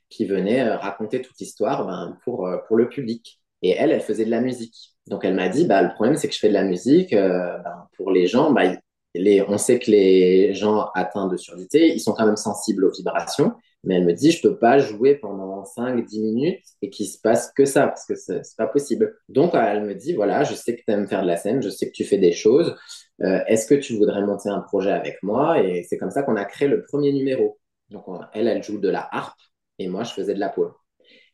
qui 0.09 0.25
venait 0.25 0.63
euh, 0.63 0.77
raconter 0.77 1.23
toute 1.23 1.39
l'histoire 1.39 1.87
ben, 1.87 2.19
pour, 2.25 2.47
euh, 2.47 2.59
pour 2.67 2.77
le 2.77 2.89
public. 2.89 3.41
Et 3.63 3.71
elle, 3.71 3.91
elle 3.93 4.01
faisait 4.01 4.25
de 4.25 4.31
la 4.31 4.41
musique. 4.41 4.95
Donc 5.07 5.25
elle 5.25 5.35
m'a 5.35 5.49
dit, 5.49 5.67
bah, 5.67 5.83
le 5.83 5.93
problème 5.93 6.17
c'est 6.17 6.29
que 6.29 6.35
je 6.35 6.39
fais 6.39 6.49
de 6.49 6.55
la 6.55 6.65
musique 6.65 7.13
ben, 7.13 7.89
pour 7.97 8.11
les 8.11 8.27
gens. 8.27 8.55
On 9.49 9.59
sait 9.59 9.79
que 9.79 9.91
les 9.91 10.55
gens 10.55 10.89
atteints 10.95 11.27
de 11.27 11.37
surdité, 11.37 11.93
ils 11.93 12.01
sont 12.01 12.13
quand 12.13 12.27
même 12.27 12.37
sensibles 12.37 12.85
aux 12.85 12.93
vibrations. 12.93 13.53
Mais 13.85 13.95
elle 13.95 14.05
me 14.05 14.13
dit, 14.13 14.31
je 14.31 14.43
peux 14.43 14.59
pas 14.59 14.79
jouer 14.79 15.17
pendant 15.17 15.65
5-10 15.65 16.21
minutes 16.23 16.65
et 16.83 16.91
qu'il 16.91 17.07
se 17.07 17.19
passe 17.19 17.51
que 17.53 17.65
ça, 17.65 17.87
parce 17.89 18.05
que 18.07 18.15
c'est 18.15 18.43
pas 18.59 18.67
possible. 18.67 19.17
Donc, 19.29 19.53
elle 19.55 19.85
me 19.85 19.95
dit, 19.95 20.13
voilà, 20.15 20.45
je 20.45 20.55
sais 20.55 20.77
que 20.77 20.83
tu 20.87 20.93
aimes 20.93 21.09
faire 21.09 21.23
de 21.23 21.27
la 21.27 21.37
scène, 21.37 21.63
je 21.63 21.71
sais 21.71 21.87
que 21.87 21.95
tu 21.95 22.05
fais 22.05 22.19
des 22.19 22.33
choses. 22.33 22.77
Euh, 23.23 23.41
est-ce 23.47 23.67
que 23.67 23.75
tu 23.75 23.97
voudrais 23.97 24.23
monter 24.23 24.51
un 24.51 24.61
projet 24.61 24.93
avec 24.93 25.23
moi? 25.23 25.63
Et 25.63 25.83
c'est 25.85 25.97
comme 25.99 26.11
ça 26.11 26.23
qu'on 26.23 26.37
a 26.37 26.45
créé 26.45 26.69
le 26.69 26.83
premier 26.85 27.13
numéro. 27.13 27.59
Donc, 27.89 28.05
elle, 28.35 28.49
elle 28.49 28.63
joue 28.63 28.79
de 28.79 28.89
la 28.89 29.09
harpe 29.13 29.39
et 29.79 29.89
moi, 29.89 30.05
je 30.05 30.13
faisais 30.13 30.35
de 30.35 30.41
la 30.41 30.51
pole. 30.51 30.73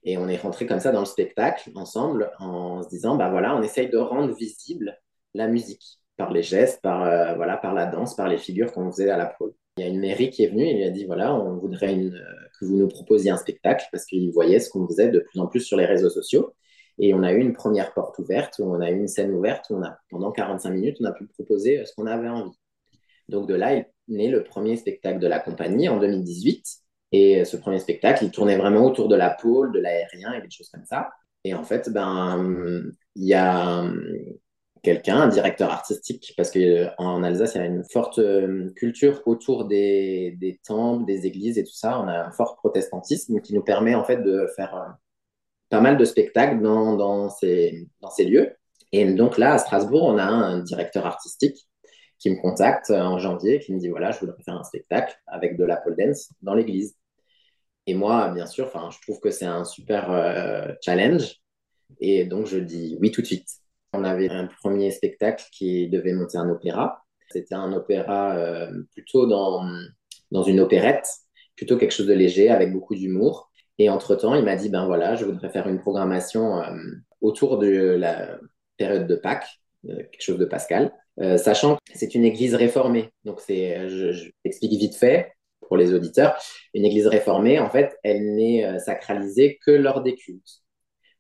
Et 0.05 0.19
on 0.19 0.29
est 0.29 0.37
rentré 0.37 0.67
comme 0.67 0.81
ça 0.81 0.93
dans 0.93 1.01
le 1.01 1.07
spectacle 1.07 1.71
ensemble 1.75 2.31
en 2.39 2.83
se 2.83 2.89
disant, 2.89 3.17
bah 3.17 3.29
voilà, 3.29 3.57
on 3.57 3.63
essaye 3.63 3.91
de 3.91 3.99
rendre 3.99 4.35
visible 4.35 4.97
la 5.35 5.49
musique 5.49 6.01
par 6.17 6.33
les 6.33 6.43
gestes, 6.43 6.81
par, 6.81 7.03
euh, 7.03 7.35
voilà, 7.35 7.57
par 7.57 7.75
la 7.75 7.87
danse, 7.87 8.15
par 8.17 8.29
les 8.29 8.39
figures 8.39 8.73
qu'on 8.73 8.91
faisait 8.91 9.11
à 9.11 9.17
la 9.17 9.27
pole. 9.27 9.53
Il 9.77 9.85
y 9.85 9.89
a 9.89 9.91
une 9.91 10.01
mairie 10.01 10.31
qui 10.31 10.43
est 10.43 10.49
venue 10.49 10.65
et 10.65 10.75
lui 10.75 10.85
a 10.85 10.91
dit 10.91 11.05
voilà, 11.05 11.35
on 11.35 11.57
voudrait 11.59 11.93
une, 11.93 12.19
que 12.59 12.65
vous 12.65 12.77
nous 12.77 12.89
proposiez 12.89 13.31
un 13.31 13.37
spectacle 13.37 13.87
parce 13.93 14.07
qu'ils 14.07 14.33
voyaient 14.33 14.59
ce 14.59 14.71
qu'on 14.71 14.87
faisait 14.87 15.09
de 15.09 15.21
plus 15.21 15.39
en 15.41 15.47
plus 15.47 15.61
sur 15.61 15.77
les 15.77 15.85
réseaux 15.85 16.11
sociaux. 16.11 16.55
Et 16.99 17.13
on 17.13 17.23
a 17.23 17.33
eu 17.33 17.41
une 17.41 17.53
première 17.53 17.93
porte 17.93 18.19
ouverte, 18.19 18.59
où 18.59 18.65
on 18.65 18.81
a 18.81 18.91
eu 18.91 18.97
une 18.97 19.09
scène 19.09 19.33
ouverte, 19.33 19.67
où 19.69 19.75
on 19.75 19.83
a, 19.83 19.99
pendant 20.11 20.33
45 20.33 20.71
minutes, 20.71 20.97
on 21.01 21.05
a 21.05 21.13
pu 21.13 21.27
proposer 21.27 21.85
ce 21.85 21.93
qu'on 21.95 22.07
avait 22.07 22.29
envie. 22.29 22.57
Donc 23.29 23.49
de 23.49 23.55
là 23.55 23.75
est 23.75 23.93
né 24.09 24.29
le 24.29 24.45
premier 24.45 24.77
spectacle 24.77 25.19
de 25.19 25.27
la 25.27 25.41
compagnie 25.41 25.89
en 25.89 25.99
2018. 25.99 26.65
Et 27.13 27.45
ce 27.45 27.57
premier 27.57 27.79
spectacle, 27.79 28.25
il 28.25 28.31
tournait 28.31 28.57
vraiment 28.57 28.85
autour 28.85 29.09
de 29.09 29.17
la 29.17 29.31
pôle, 29.31 29.73
de 29.73 29.79
l'aérien 29.79 30.33
et 30.33 30.41
des 30.41 30.51
choses 30.51 30.71
comme 30.71 30.85
ça. 30.87 31.11
Et 31.45 31.55
en 31.55 31.63
fait, 31.63 31.91
ben, 31.91 32.93
il 33.15 33.25
y 33.27 33.35
a 33.35 33.85
quelqu'un, 34.87 35.23
un 35.23 35.27
directeur 35.27 35.73
artistique, 35.73 36.33
parce 36.37 36.53
qu'en 36.53 37.25
Alsace, 37.25 37.57
il 37.57 37.59
y 37.59 37.61
a 37.61 37.67
une 37.67 37.83
forte 37.83 38.21
euh, 38.21 38.71
culture 38.77 39.21
autour 39.27 39.65
des, 39.65 40.61
temples, 40.65 41.05
des 41.05 41.27
églises 41.27 41.59
et 41.59 41.65
tout 41.65 41.75
ça. 41.75 41.99
On 41.99 42.07
a 42.07 42.27
un 42.27 42.31
fort 42.31 42.55
protestantisme 42.55 43.41
qui 43.41 43.53
nous 43.53 43.65
permet 43.65 43.97
en 43.97 44.05
fait 44.05 44.19
de 44.19 44.47
faire 44.55 44.77
euh, 44.77 44.89
pas 45.71 45.81
mal 45.81 45.97
de 45.97 46.05
spectacles 46.05 46.63
dans, 46.63 47.29
ces, 47.31 47.89
lieux. 48.21 48.53
Et 48.93 49.13
donc 49.13 49.39
là, 49.39 49.55
à 49.55 49.59
Strasbourg, 49.59 50.05
on 50.05 50.19
a 50.19 50.25
un 50.25 50.61
directeur 50.61 51.05
artistique 51.05 51.67
qui 52.21 52.31
me 52.31 52.41
contacte 52.41 52.91
en 52.91 53.19
janvier, 53.19 53.59
qui 53.59 53.75
me 53.75 53.81
dit 53.81 53.89
voilà, 53.89 54.13
je 54.13 54.21
voudrais 54.21 54.41
faire 54.45 54.55
un 54.55 54.63
spectacle 54.63 55.17
avec 55.27 55.57
de 55.57 55.65
la 55.65 55.79
pole 55.79 55.97
dance 55.97 56.31
dans 56.43 56.55
l'église. 56.55 56.95
Et 57.89 57.95
moi, 57.95 58.29
bien 58.29 58.47
sûr, 58.47 58.71
je 58.93 59.01
trouve 59.01 59.19
que 59.19 59.31
c'est 59.31 59.47
un 59.47 59.65
super 59.65 60.13
euh, 60.13 60.69
challenge. 60.81 61.41
Et 61.99 62.25
donc, 62.25 62.47
je 62.47 62.59
dis 62.59 62.97
oui 63.01 63.11
tout 63.11 63.21
de 63.21 63.27
suite. 63.27 63.49
On 63.97 64.05
avait 64.05 64.29
un 64.29 64.47
premier 64.63 64.91
spectacle 64.91 65.45
qui 65.53 65.89
devait 65.89 66.13
monter 66.13 66.39
un 66.39 66.49
opéra. 66.51 67.03
C'était 67.31 67.55
un 67.55 67.73
opéra 67.73 68.37
euh, 68.37 68.71
plutôt 68.93 69.27
dans, 69.27 69.65
dans 70.31 70.43
une 70.43 70.61
opérette, 70.61 71.09
plutôt 71.57 71.77
quelque 71.77 71.93
chose 71.93 72.07
de 72.07 72.13
léger 72.15 72.51
avec 72.51 72.73
beaucoup 72.73 72.95
d'humour. 72.95 73.51
Et 73.79 73.89
entre-temps, 73.91 74.35
il 74.35 74.45
m'a 74.45 74.57
dit, 74.57 74.69
ben 74.69 74.87
voilà, 74.87 75.17
je 75.17 75.25
voudrais 75.25 75.49
faire 75.51 75.67
une 75.69 75.81
programmation 75.81 76.63
euh, 76.63 76.73
autour 77.21 77.59
de 77.59 77.69
la 77.69 78.39
période 78.77 79.07
de 79.07 79.17
Pâques, 79.17 79.61
euh, 79.89 79.97
quelque 79.97 80.23
chose 80.23 80.39
de 80.39 80.45
Pascal, 80.45 80.93
sachant 81.39 81.77
que 81.77 81.81
c'est 81.95 82.15
une 82.15 82.25
église 82.25 82.55
réformée. 82.55 83.09
Donc, 83.25 83.41
c'est, 83.41 83.89
je, 83.89 84.13
je 84.13 84.31
t'explique 84.45 84.79
vite 84.79 84.95
fait 84.95 85.33
pour 85.63 85.79
les 85.79 85.95
auditeurs. 85.95 86.37
Une 86.75 86.85
église 86.85 87.07
réformée, 87.07 87.59
en 87.59 87.71
fait, 87.71 87.97
elle 88.05 88.35
n'est 88.35 88.79
sacralisée 88.79 89.59
que 89.65 89.71
lors 89.71 90.03
des 90.03 90.15
cultes. 90.15 90.63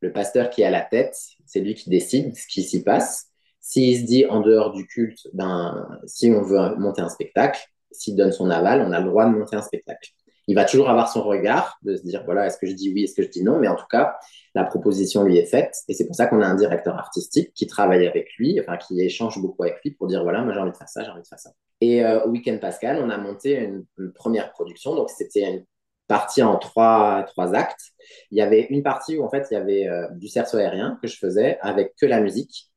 Le 0.06 0.12
pasteur 0.12 0.50
qui 0.50 0.62
à 0.62 0.70
la 0.70 0.82
tête, 0.82 1.18
c'est 1.46 1.58
lui 1.58 1.74
qui 1.74 1.90
décide 1.90 2.36
ce 2.36 2.46
qui 2.46 2.62
s'y 2.62 2.84
passe. 2.84 3.26
S'il 3.58 3.98
se 3.98 4.04
dit 4.04 4.24
en 4.26 4.40
dehors 4.40 4.70
du 4.70 4.86
culte, 4.86 5.26
ben, 5.32 5.84
si 6.06 6.30
on 6.30 6.42
veut 6.42 6.76
monter 6.76 7.02
un 7.02 7.08
spectacle, 7.08 7.60
s'il 7.90 8.14
donne 8.14 8.30
son 8.30 8.48
aval, 8.48 8.82
on 8.86 8.92
a 8.92 9.00
le 9.00 9.06
droit 9.06 9.26
de 9.26 9.36
monter 9.36 9.56
un 9.56 9.62
spectacle. 9.62 10.10
Il 10.46 10.54
va 10.54 10.64
toujours 10.64 10.88
avoir 10.90 11.10
son 11.10 11.24
regard 11.24 11.76
de 11.82 11.96
se 11.96 12.02
dire, 12.02 12.22
voilà, 12.24 12.46
est-ce 12.46 12.56
que 12.56 12.68
je 12.68 12.74
dis 12.74 12.92
oui, 12.94 13.02
est-ce 13.02 13.16
que 13.16 13.24
je 13.24 13.28
dis 13.28 13.42
non, 13.42 13.58
mais 13.58 13.66
en 13.66 13.74
tout 13.74 13.88
cas, 13.90 14.16
la 14.54 14.62
proposition 14.62 15.24
lui 15.24 15.38
est 15.38 15.46
faite. 15.46 15.74
Et 15.88 15.94
c'est 15.94 16.06
pour 16.06 16.14
ça 16.14 16.28
qu'on 16.28 16.40
a 16.40 16.46
un 16.46 16.54
directeur 16.54 16.94
artistique 16.94 17.52
qui 17.52 17.66
travaille 17.66 18.06
avec 18.06 18.28
lui, 18.38 18.60
enfin, 18.60 18.76
qui 18.76 19.00
échange 19.00 19.42
beaucoup 19.42 19.64
avec 19.64 19.82
lui 19.82 19.90
pour 19.90 20.06
dire, 20.06 20.22
voilà, 20.22 20.42
moi 20.42 20.52
j'ai 20.52 20.60
envie 20.60 20.70
de 20.70 20.76
faire 20.76 20.88
ça, 20.88 21.02
j'ai 21.02 21.10
envie 21.10 21.22
de 21.22 21.26
faire 21.26 21.40
ça. 21.40 21.50
Et 21.80 22.04
euh, 22.04 22.22
au 22.22 22.28
Week-end 22.28 22.58
Pascal, 22.60 23.02
on 23.02 23.10
a 23.10 23.18
monté 23.18 23.58
une, 23.58 23.84
une 23.98 24.12
première 24.12 24.52
production. 24.52 24.94
Donc, 24.94 25.10
c'était 25.10 25.50
une 25.50 25.64
partie 26.06 26.42
en 26.42 26.56
trois, 26.56 27.24
trois 27.28 27.54
actes. 27.54 27.92
Il 28.30 28.38
y 28.38 28.42
avait 28.42 28.66
une 28.70 28.82
partie 28.82 29.16
où, 29.16 29.24
en 29.24 29.30
fait, 29.30 29.48
il 29.50 29.54
y 29.54 29.56
avait 29.56 29.88
euh, 29.88 30.08
du 30.12 30.28
cerceau 30.28 30.58
aérien 30.58 30.98
que 31.02 31.08
je 31.08 31.16
faisais 31.18 31.58
avec 31.60 31.94
que 31.96 32.06
la 32.06 32.20
musique. 32.20 32.70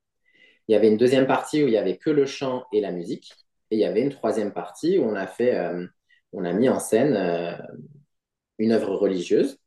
Il 0.67 0.73
y 0.73 0.75
avait 0.75 0.89
une 0.89 0.97
deuxième 0.97 1.27
partie 1.27 1.63
où 1.63 1.67
il 1.67 1.73
y 1.73 1.77
avait 1.77 1.97
que 1.97 2.09
le 2.09 2.25
chant 2.25 2.63
et 2.73 2.81
la 2.81 2.91
musique. 2.91 3.31
Et 3.71 3.75
il 3.77 3.79
y 3.79 3.85
avait 3.85 4.01
une 4.01 4.09
troisième 4.09 4.53
partie 4.53 4.97
où 4.97 5.03
on 5.03 5.15
a 5.15 5.27
fait, 5.27 5.55
euh, 5.55 5.85
on 6.33 6.45
a 6.45 6.53
mis 6.53 6.69
en 6.69 6.79
scène 6.79 7.15
euh, 7.15 7.55
une 8.57 8.71
œuvre 8.71 8.95
religieuse, 8.95 9.57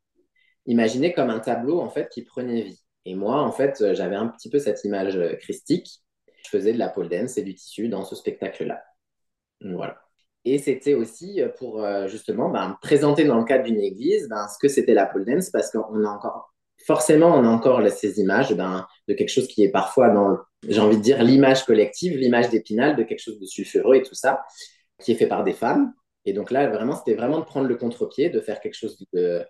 imaginée 0.66 1.12
comme 1.12 1.31
un 1.31 1.40
tableau 1.40 1.81
en 1.81 1.88
fait 1.88 2.09
qui 2.11 2.23
prenait 2.23 2.62
vie. 2.62 2.83
Et 3.04 3.14
moi, 3.14 3.40
en 3.42 3.52
fait, 3.52 3.95
j'avais 3.95 4.16
un 4.16 4.28
petit 4.28 4.50
peu 4.50 4.59
cette 4.59 4.85
image 4.85 5.19
christique. 5.40 5.88
Je 6.45 6.50
faisais 6.50 6.73
de 6.73 6.78
la 6.78 6.88
pole 6.88 7.09
dance 7.09 7.37
et 7.38 7.42
du 7.42 7.54
tissu 7.54 7.88
dans 7.88 8.04
ce 8.04 8.14
spectacle-là. 8.14 8.83
Voilà. 9.61 10.00
Et 10.44 10.58
c'était 10.58 10.94
aussi 10.94 11.40
pour 11.58 11.87
justement 12.08 12.50
ben, 12.50 12.76
présenter 12.82 13.25
dans 13.25 13.38
le 13.38 13.44
cadre 13.44 13.64
d'une 13.64 13.80
église 13.80 14.28
ben, 14.28 14.49
ce 14.49 14.58
que 14.61 14.68
c'était 14.68 14.94
la 14.94 15.06
pole 15.06 15.25
dance, 15.25 15.50
parce 15.50 15.70
qu'on 15.70 16.04
a 16.04 16.08
encore, 16.08 16.52
forcément, 16.84 17.34
on 17.37 17.44
a 17.44 17.49
encore 17.49 17.87
ces 17.90 18.18
images 18.20 18.54
ben, 18.54 18.87
de 19.06 19.14
quelque 19.14 19.28
chose 19.28 19.46
qui 19.46 19.62
est 19.62 19.70
parfois 19.70 20.11
dans, 20.11 20.38
j'ai 20.68 20.80
envie 20.80 20.96
de 20.96 21.02
dire, 21.02 21.22
l'image 21.22 21.64
collective, 21.64 22.16
l'image 22.16 22.50
d'épinal, 22.50 22.96
de 22.96 23.04
quelque 23.04 23.20
chose 23.20 23.38
de 23.38 23.46
sulfureux 23.46 23.96
et 23.96 24.02
tout 24.02 24.14
ça, 24.14 24.42
qui 25.00 25.12
est 25.12 25.16
fait 25.16 25.28
par 25.28 25.44
des 25.44 25.52
femmes. 25.52 25.92
Et 26.25 26.32
donc 26.32 26.50
là, 26.50 26.68
vraiment, 26.68 26.96
c'était 26.96 27.14
vraiment 27.14 27.38
de 27.38 27.44
prendre 27.44 27.68
le 27.68 27.76
contre-pied, 27.76 28.30
de 28.30 28.40
faire 28.40 28.61
quelque 28.61 28.75
chose 28.75 28.96
de 29.12 29.44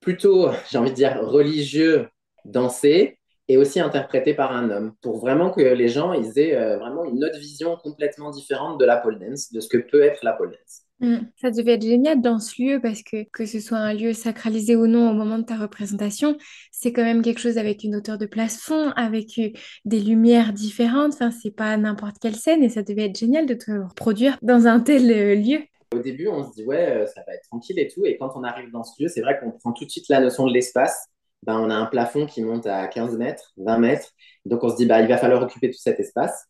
plutôt, 0.00 0.50
j'ai 0.70 0.78
envie 0.78 0.90
de 0.90 0.96
dire, 0.96 1.20
religieux, 1.20 2.08
dansé, 2.44 3.18
et 3.48 3.56
aussi 3.56 3.80
interprété 3.80 4.34
par 4.34 4.52
un 4.52 4.70
homme, 4.70 4.92
pour 5.02 5.18
vraiment 5.18 5.50
que 5.50 5.60
les 5.60 5.88
gens 5.88 6.12
ils 6.12 6.38
aient 6.38 6.56
euh, 6.56 6.78
vraiment 6.78 7.04
une 7.04 7.24
autre 7.24 7.38
vision 7.38 7.76
complètement 7.76 8.30
différente 8.30 8.78
de 8.78 8.84
la 8.84 8.96
pole 8.96 9.18
dance, 9.18 9.52
de 9.52 9.60
ce 9.60 9.68
que 9.68 9.78
peut 9.78 10.02
être 10.02 10.22
la 10.22 10.32
pole 10.32 10.50
dance. 10.50 10.82
Mm. 11.00 11.26
Ça 11.40 11.50
devait 11.50 11.72
être 11.72 11.82
génial 11.82 12.22
dans 12.22 12.38
ce 12.38 12.62
lieu 12.62 12.80
parce 12.80 13.02
que 13.02 13.24
que 13.32 13.44
ce 13.44 13.58
soit 13.58 13.78
un 13.78 13.92
lieu 13.92 14.12
sacralisé 14.12 14.76
ou 14.76 14.86
non 14.86 15.10
au 15.10 15.14
moment 15.14 15.38
de 15.38 15.44
ta 15.44 15.56
représentation, 15.56 16.38
c'est 16.70 16.92
quand 16.92 17.02
même 17.02 17.22
quelque 17.22 17.40
chose 17.40 17.58
avec 17.58 17.82
une 17.82 17.96
hauteur 17.96 18.18
de 18.18 18.26
plafond, 18.26 18.90
avec 18.90 19.38
euh, 19.38 19.50
des 19.84 20.00
lumières 20.00 20.52
différentes. 20.52 21.14
Enfin, 21.14 21.32
c'est 21.32 21.50
pas 21.54 21.76
n'importe 21.76 22.16
quelle 22.20 22.36
scène 22.36 22.62
et 22.62 22.68
ça 22.68 22.82
devait 22.82 23.06
être 23.06 23.18
génial 23.18 23.46
de 23.46 23.54
te 23.54 23.72
reproduire 23.72 24.38
dans 24.42 24.68
un 24.68 24.78
tel 24.78 25.10
euh, 25.10 25.34
lieu. 25.34 25.58
Au 25.92 25.98
début, 25.98 26.28
on 26.28 26.44
se 26.44 26.54
dit 26.54 26.64
ouais, 26.64 27.04
ça 27.12 27.22
va 27.26 27.34
être 27.34 27.42
tranquille 27.48 27.78
et 27.78 27.88
tout. 27.88 28.06
Et 28.06 28.16
quand 28.16 28.30
on 28.36 28.44
arrive 28.44 28.70
dans 28.70 28.84
ce 28.84 29.02
lieu, 29.02 29.08
c'est 29.08 29.20
vrai 29.20 29.38
qu'on 29.40 29.50
prend 29.50 29.72
tout 29.72 29.84
de 29.84 29.90
suite 29.90 30.08
la 30.08 30.20
notion 30.20 30.46
de 30.46 30.52
l'espace 30.54 31.11
ben, 31.42 31.58
on 31.58 31.70
a 31.70 31.74
un 31.74 31.86
plafond 31.86 32.26
qui 32.26 32.42
monte 32.42 32.66
à 32.66 32.86
15 32.86 33.16
mètres, 33.16 33.52
20 33.56 33.78
mètres. 33.78 34.12
Donc, 34.44 34.62
on 34.62 34.68
se 34.70 34.76
dit, 34.76 34.86
bah, 34.86 35.00
il 35.00 35.08
va 35.08 35.18
falloir 35.18 35.42
occuper 35.42 35.70
tout 35.70 35.78
cet 35.78 35.98
espace. 35.98 36.46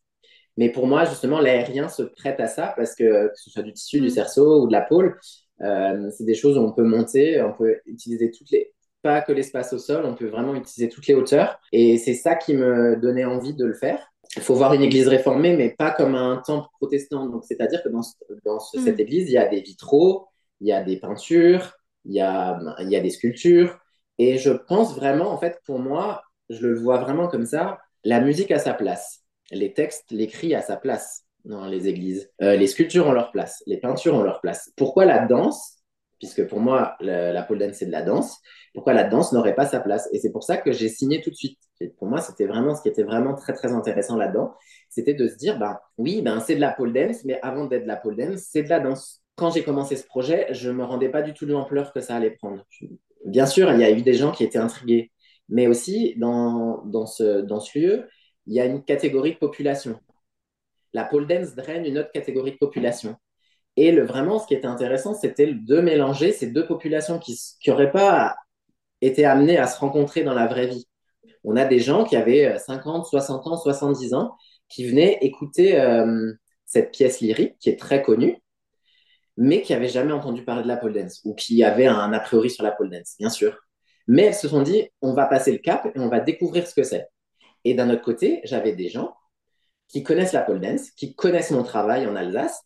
Mais 0.57 0.71
pour 0.71 0.87
moi, 0.87 1.05
justement, 1.05 1.41
l'aérien 1.41 1.89
se 1.89 2.03
prête 2.03 2.39
à 2.41 2.47
ça 2.47 2.75
parce 2.77 2.95
que, 2.95 3.29
que 3.29 3.37
ce 3.37 3.51
soit 3.51 3.63
du 3.63 3.73
tissu, 3.73 4.01
du 4.01 4.09
mm. 4.09 4.11
cerceau 4.11 4.63
ou 4.63 4.67
de 4.67 4.73
la 4.73 4.83
pôle, 4.83 5.19
euh, 5.63 6.11
c'est 6.11 6.25
des 6.25 6.35
choses 6.35 6.59
où 6.59 6.61
on 6.61 6.73
peut 6.73 6.85
monter, 6.85 7.41
on 7.43 7.53
peut 7.53 7.81
utiliser 7.87 8.31
toutes 8.31 8.51
les, 8.51 8.73
pas 9.01 9.23
que 9.23 9.33
l'espace 9.33 9.73
au 9.73 9.79
sol, 9.79 10.05
on 10.05 10.15
peut 10.15 10.29
vraiment 10.29 10.55
utiliser 10.55 10.89
toutes 10.89 11.07
les 11.07 11.15
hauteurs. 11.15 11.59
Et 11.73 11.97
c'est 11.97 12.15
ça 12.15 12.35
qui 12.35 12.55
me 12.55 12.97
donnait 12.97 13.25
envie 13.25 13.55
de 13.55 13.65
le 13.65 13.75
faire. 13.75 14.07
Il 14.37 14.43
faut 14.43 14.55
voir 14.55 14.75
une 14.75 14.83
église 14.83 15.09
réformée, 15.09 15.57
mais 15.57 15.71
pas 15.71 15.91
comme 15.91 16.15
un 16.15 16.43
temple 16.45 16.69
protestant. 16.79 17.27
Donc, 17.27 17.45
c'est-à-dire 17.45 17.83
que 17.83 17.89
dans, 17.89 18.03
dans 18.45 18.61
cette 18.61 18.97
mm. 18.99 19.01
église, 19.01 19.29
il 19.29 19.33
y 19.33 19.39
a 19.39 19.49
des 19.49 19.61
vitraux, 19.61 20.29
il 20.61 20.69
y 20.69 20.73
a 20.73 20.83
des 20.83 20.99
peintures, 20.99 21.73
il 22.05 22.15
y 22.15 22.21
a, 22.21 22.59
il 22.81 22.91
y 22.91 22.97
a 22.97 23.01
des 23.01 23.11
sculptures, 23.11 23.79
et 24.19 24.39
je 24.39 24.51
pense 24.51 24.95
vraiment, 24.95 25.31
en 25.31 25.39
fait, 25.39 25.61
pour 25.65 25.79
moi, 25.79 26.23
je 26.49 26.67
le 26.67 26.75
vois 26.75 26.99
vraiment 26.99 27.29
comme 27.29 27.47
ça, 27.47 27.79
la 28.05 28.21
musique 28.21 28.51
a 28.51 28.59
sa 28.59 28.75
place, 28.75 29.23
les 29.51 29.73
textes, 29.73 30.11
l'écrit 30.11 30.55
a 30.55 30.63
sa 30.63 30.77
place 30.77 31.25
dans 31.45 31.67
les 31.67 31.89
églises, 31.89 32.31
euh, 32.43 32.57
les 32.57 32.67
sculptures 32.67 33.07
ont 33.07 33.13
leur 33.13 33.33
place, 33.33 33.63
les 33.67 33.79
peintures 33.79 34.15
ont 34.15 34.23
leur 34.23 34.41
place. 34.41 34.71
Pourquoi 34.77 35.05
la 35.05 35.27
danse, 35.27 35.79
puisque 36.19 36.47
pour 36.47 36.61
moi, 36.61 36.97
la, 37.01 37.43
pole 37.43 37.59
dance, 37.59 37.77
c'est 37.77 37.87
de 37.87 37.91
la 37.91 38.03
danse, 38.03 38.39
pourquoi 38.75 38.93
la 38.93 39.05
danse 39.05 39.33
n'aurait 39.33 39.55
pas 39.55 39.67
sa 39.67 39.81
place? 39.81 40.09
Et 40.13 40.19
c'est 40.19 40.31
pour 40.31 40.45
ça 40.45 40.57
que 40.57 40.73
j'ai 40.73 40.89
signé 40.89 41.21
tout 41.21 41.31
de 41.31 41.35
suite. 41.35 41.59
Et 41.81 41.89
pour 41.89 42.07
moi, 42.07 42.21
c'était 42.21 42.47
vraiment 42.47 42.77
ce 42.77 42.83
qui 42.83 42.89
était 42.89 43.03
vraiment 43.03 43.35
très, 43.35 43.55
très 43.55 43.73
intéressant 43.73 44.17
là-dedans, 44.17 44.55
c'était 44.89 45.15
de 45.15 45.27
se 45.27 45.37
dire, 45.37 45.59
ben, 45.59 45.79
oui, 45.99 46.23
ben, 46.23 46.39
c'est 46.41 46.55
de 46.55 46.61
la 46.61 46.71
pole 46.71 46.93
dance, 46.93 47.25
mais 47.25 47.41
avant 47.43 47.65
d'être 47.65 47.83
de 47.83 47.89
la 47.89 47.97
pole 47.97 48.17
dance, 48.17 48.43
c'est 48.51 48.63
de 48.63 48.69
la 48.69 48.79
danse. 48.79 49.23
Quand 49.35 49.51
j'ai 49.51 49.65
commencé 49.65 49.97
ce 49.97 50.05
projet, 50.05 50.47
je 50.51 50.69
ne 50.69 50.75
me 50.75 50.85
rendais 50.85 51.09
pas 51.09 51.23
du 51.23 51.35
tout 51.35 51.47
de 51.47 51.53
l'ampleur 51.53 51.93
que 51.93 52.01
ça 52.01 52.15
allait 52.15 52.31
prendre. 52.31 52.65
Bien 53.25 53.47
sûr, 53.47 53.71
il 53.73 53.81
y 53.81 53.85
a 53.85 53.91
eu 53.91 54.03
des 54.03 54.15
gens 54.15 54.33
qui 54.33 54.45
étaient 54.45 54.59
intrigués, 54.59 55.13
mais 55.49 55.67
aussi 55.67 56.15
dans, 56.17 56.83
dans, 56.87 57.07
ce, 57.07 57.41
dans 57.43 57.61
ce 57.61 57.79
lieu, 57.79 58.09
il 58.47 58.55
y 58.55 58.61
a 58.61 58.67
une 58.67 58.85
catégorie 58.85 59.35
de 59.35 59.39
population. 59.39 60.01
La 60.93 61.05
pole 61.05 61.27
dance 61.27 61.55
draine 61.55 61.87
une 61.87 61.99
autre 61.99 62.13
catégorie 62.13 62.53
de 62.53 62.59
population. 62.59 63.17
Et 63.77 63.93
vraiment, 64.01 64.39
ce 64.39 64.47
qui 64.47 64.55
était 64.55 64.67
intéressant, 64.67 65.15
c'était 65.15 65.55
de 65.55 65.81
mélanger 65.81 66.33
ces 66.33 66.49
deux 66.49 66.67
populations 66.67 67.19
qui 67.19 67.39
n'auraient 67.67 67.93
pas 67.93 68.37
été 69.01 69.25
amenées 69.25 69.59
à 69.59 69.67
se 69.67 69.79
rencontrer 69.79 70.25
dans 70.25 70.35
la 70.35 70.47
vraie 70.47 70.67
vie. 70.69 70.87
On 71.45 71.57
a 71.57 71.65
des 71.65 71.81
gens 71.81 72.05
qui 72.05 72.17
avaient 72.17 72.59
50, 72.59 73.07
60 73.07 73.47
ans, 73.47 73.57
70 73.57 74.15
ans, 74.15 74.37
qui 74.69 74.87
venaient 74.89 75.19
écouter 75.23 75.81
euh, 75.81 76.33
cette 76.67 76.93
pièce 76.93 77.21
lyrique 77.21 77.57
qui 77.61 77.71
est 77.71 77.79
très 77.79 78.03
connue, 78.03 78.39
mais 79.37 79.63
qui 79.63 79.73
n'avaient 79.73 79.89
jamais 79.89 80.13
entendu 80.13 80.45
parler 80.45 80.63
de 80.63 80.69
la 80.69 80.77
pole 80.77 80.93
dance 80.93 81.21
ou 81.25 81.35
qui 81.35 81.65
avaient 81.65 81.87
un 81.87 82.13
a 82.13 82.21
priori 82.21 82.51
sur 82.51 82.65
la 82.65 82.73
pole 82.73 82.91
dance, 82.91 83.15
bien 83.19 83.31
sûr. 83.31 83.57
Mais 84.07 84.25
elles 84.25 84.35
se 84.35 84.49
sont 84.49 84.63
dit, 84.63 84.89
on 85.01 85.15
va 85.15 85.27
passer 85.27 85.53
le 85.53 85.59
cap 85.59 85.87
et 85.87 85.99
on 85.99 86.09
va 86.09 86.21
découvrir 86.21 86.67
ce 86.67 86.75
que 86.75 86.83
c'est. 86.83 87.07
Et 87.65 87.75
d'un 87.75 87.91
autre 87.91 88.03
côté, 88.03 88.41
j'avais 88.45 88.73
des 88.73 88.89
gens 88.89 89.15
qui 89.89 90.03
connaissent 90.03 90.33
la 90.33 90.43
pole 90.43 90.61
dance, 90.61 90.91
qui 90.91 91.15
connaissent 91.15 91.51
mon 91.51 91.63
travail 91.63 92.07
en 92.07 92.17
Alsace 92.17 92.63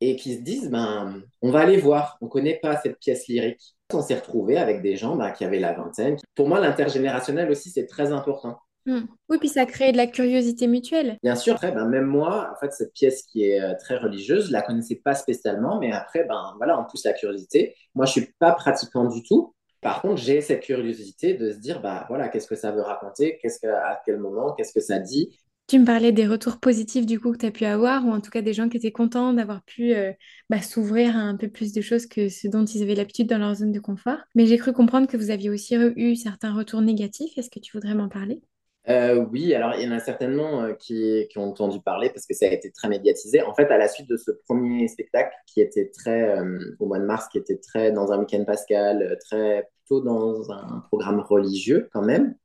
et 0.00 0.16
qui 0.16 0.34
se 0.34 0.40
disent, 0.40 0.70
ben, 0.70 1.22
on 1.42 1.50
va 1.50 1.60
aller 1.60 1.76
voir, 1.76 2.18
on 2.20 2.26
ne 2.26 2.30
connaît 2.30 2.58
pas 2.60 2.76
cette 2.80 2.98
pièce 2.98 3.28
lyrique. 3.28 3.76
On 3.92 4.02
s'est 4.02 4.16
retrouvé 4.16 4.58
avec 4.58 4.82
des 4.82 4.96
gens 4.96 5.16
ben, 5.16 5.30
qui 5.30 5.44
avaient 5.44 5.60
la 5.60 5.72
vingtaine. 5.72 6.16
Pour 6.34 6.48
moi, 6.48 6.60
l'intergénérationnel 6.60 7.50
aussi, 7.50 7.70
c'est 7.70 7.86
très 7.86 8.12
important. 8.12 8.58
Hmm. 8.86 9.06
Oui, 9.28 9.38
puis 9.38 9.48
ça 9.48 9.66
crée 9.66 9.90
de 9.90 9.96
la 9.96 10.06
curiosité 10.06 10.68
mutuelle. 10.68 11.18
Bien 11.22 11.34
sûr, 11.34 11.54
après, 11.54 11.72
ben, 11.72 11.88
même 11.88 12.06
moi, 12.06 12.52
en 12.52 12.60
fait, 12.60 12.72
cette 12.72 12.92
pièce 12.92 13.22
qui 13.22 13.44
est 13.44 13.60
euh, 13.60 13.74
très 13.78 13.98
religieuse, 13.98 14.46
je 14.46 14.52
la 14.52 14.62
connaissais 14.62 14.94
pas 14.94 15.14
spécialement, 15.14 15.80
mais 15.80 15.90
après, 15.90 16.24
ben 16.24 16.54
voilà, 16.58 16.78
en 16.78 16.84
plus 16.84 17.04
la 17.04 17.12
curiosité. 17.12 17.74
Moi, 17.96 18.06
je 18.06 18.12
suis 18.12 18.32
pas 18.38 18.52
pratiquant 18.52 19.06
du 19.06 19.24
tout. 19.24 19.54
Par 19.80 20.02
contre, 20.02 20.22
j'ai 20.22 20.40
cette 20.40 20.62
curiosité 20.62 21.34
de 21.34 21.50
se 21.50 21.58
dire, 21.58 21.80
bah 21.80 22.06
voilà, 22.08 22.28
qu'est-ce 22.28 22.46
que 22.46 22.54
ça 22.54 22.70
veut 22.70 22.80
raconter, 22.80 23.38
qu'est-ce 23.42 23.58
que, 23.58 23.66
à 23.66 24.00
quel 24.04 24.18
moment, 24.18 24.52
qu'est-ce 24.52 24.72
que 24.72 24.80
ça 24.80 25.00
dit? 25.00 25.36
Tu 25.66 25.80
me 25.80 25.84
parlais 25.84 26.12
des 26.12 26.28
retours 26.28 26.58
positifs 26.58 27.06
du 27.06 27.18
coup 27.18 27.32
que 27.32 27.38
tu 27.38 27.46
as 27.46 27.50
pu 27.50 27.64
avoir, 27.64 28.06
ou 28.06 28.12
en 28.12 28.20
tout 28.20 28.30
cas 28.30 28.40
des 28.40 28.52
gens 28.52 28.68
qui 28.68 28.76
étaient 28.76 28.92
contents 28.92 29.32
d'avoir 29.32 29.64
pu 29.64 29.94
euh, 29.94 30.12
bah, 30.48 30.62
s'ouvrir 30.62 31.16
à 31.16 31.20
un 31.20 31.36
peu 31.36 31.48
plus 31.48 31.72
de 31.72 31.80
choses 31.80 32.06
que 32.06 32.28
ce 32.28 32.46
dont 32.46 32.64
ils 32.64 32.84
avaient 32.84 32.94
l'habitude 32.94 33.28
dans 33.28 33.38
leur 33.38 33.56
zone 33.56 33.72
de 33.72 33.80
confort. 33.80 34.18
Mais 34.36 34.46
j'ai 34.46 34.58
cru 34.58 34.72
comprendre 34.72 35.08
que 35.08 35.16
vous 35.16 35.30
aviez 35.30 35.50
aussi 35.50 35.74
eu 35.74 36.14
certains 36.14 36.54
retours 36.54 36.82
négatifs. 36.82 37.36
Est-ce 37.36 37.50
que 37.50 37.58
tu 37.58 37.72
voudrais 37.72 37.96
m'en 37.96 38.08
parler? 38.08 38.42
Euh, 38.88 39.24
oui, 39.32 39.52
alors 39.54 39.74
il 39.74 39.82
y 39.82 39.88
en 39.88 39.92
a 39.92 39.98
certainement 39.98 40.62
euh, 40.62 40.72
qui, 40.74 41.26
ont 41.36 41.42
entendu 41.48 41.80
parler 41.80 42.08
parce 42.10 42.24
que 42.24 42.34
ça 42.34 42.46
a 42.46 42.50
été 42.50 42.70
très 42.70 42.88
médiatisé. 42.88 43.42
En 43.42 43.52
fait, 43.52 43.70
à 43.70 43.78
la 43.78 43.88
suite 43.88 44.08
de 44.08 44.16
ce 44.16 44.30
premier 44.30 44.86
spectacle 44.86 45.34
qui 45.46 45.60
était 45.60 45.90
très, 45.90 46.38
euh, 46.38 46.58
au 46.78 46.86
mois 46.86 47.00
de 47.00 47.04
mars, 47.04 47.26
qui 47.28 47.38
était 47.38 47.58
très 47.58 47.90
dans 47.90 48.12
un 48.12 48.18
week-end 48.20 48.44
pascal, 48.44 49.18
très 49.28 49.68
plutôt 49.78 50.00
dans 50.02 50.50
un 50.52 50.84
programme 50.88 51.20
religieux 51.20 51.88
quand 51.92 52.02
même, 52.02 52.36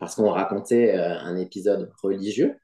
parce 0.00 0.16
qu'on 0.16 0.30
racontait 0.30 0.94
un 0.94 1.36
épisode 1.36 1.92
religieux, 2.02 2.56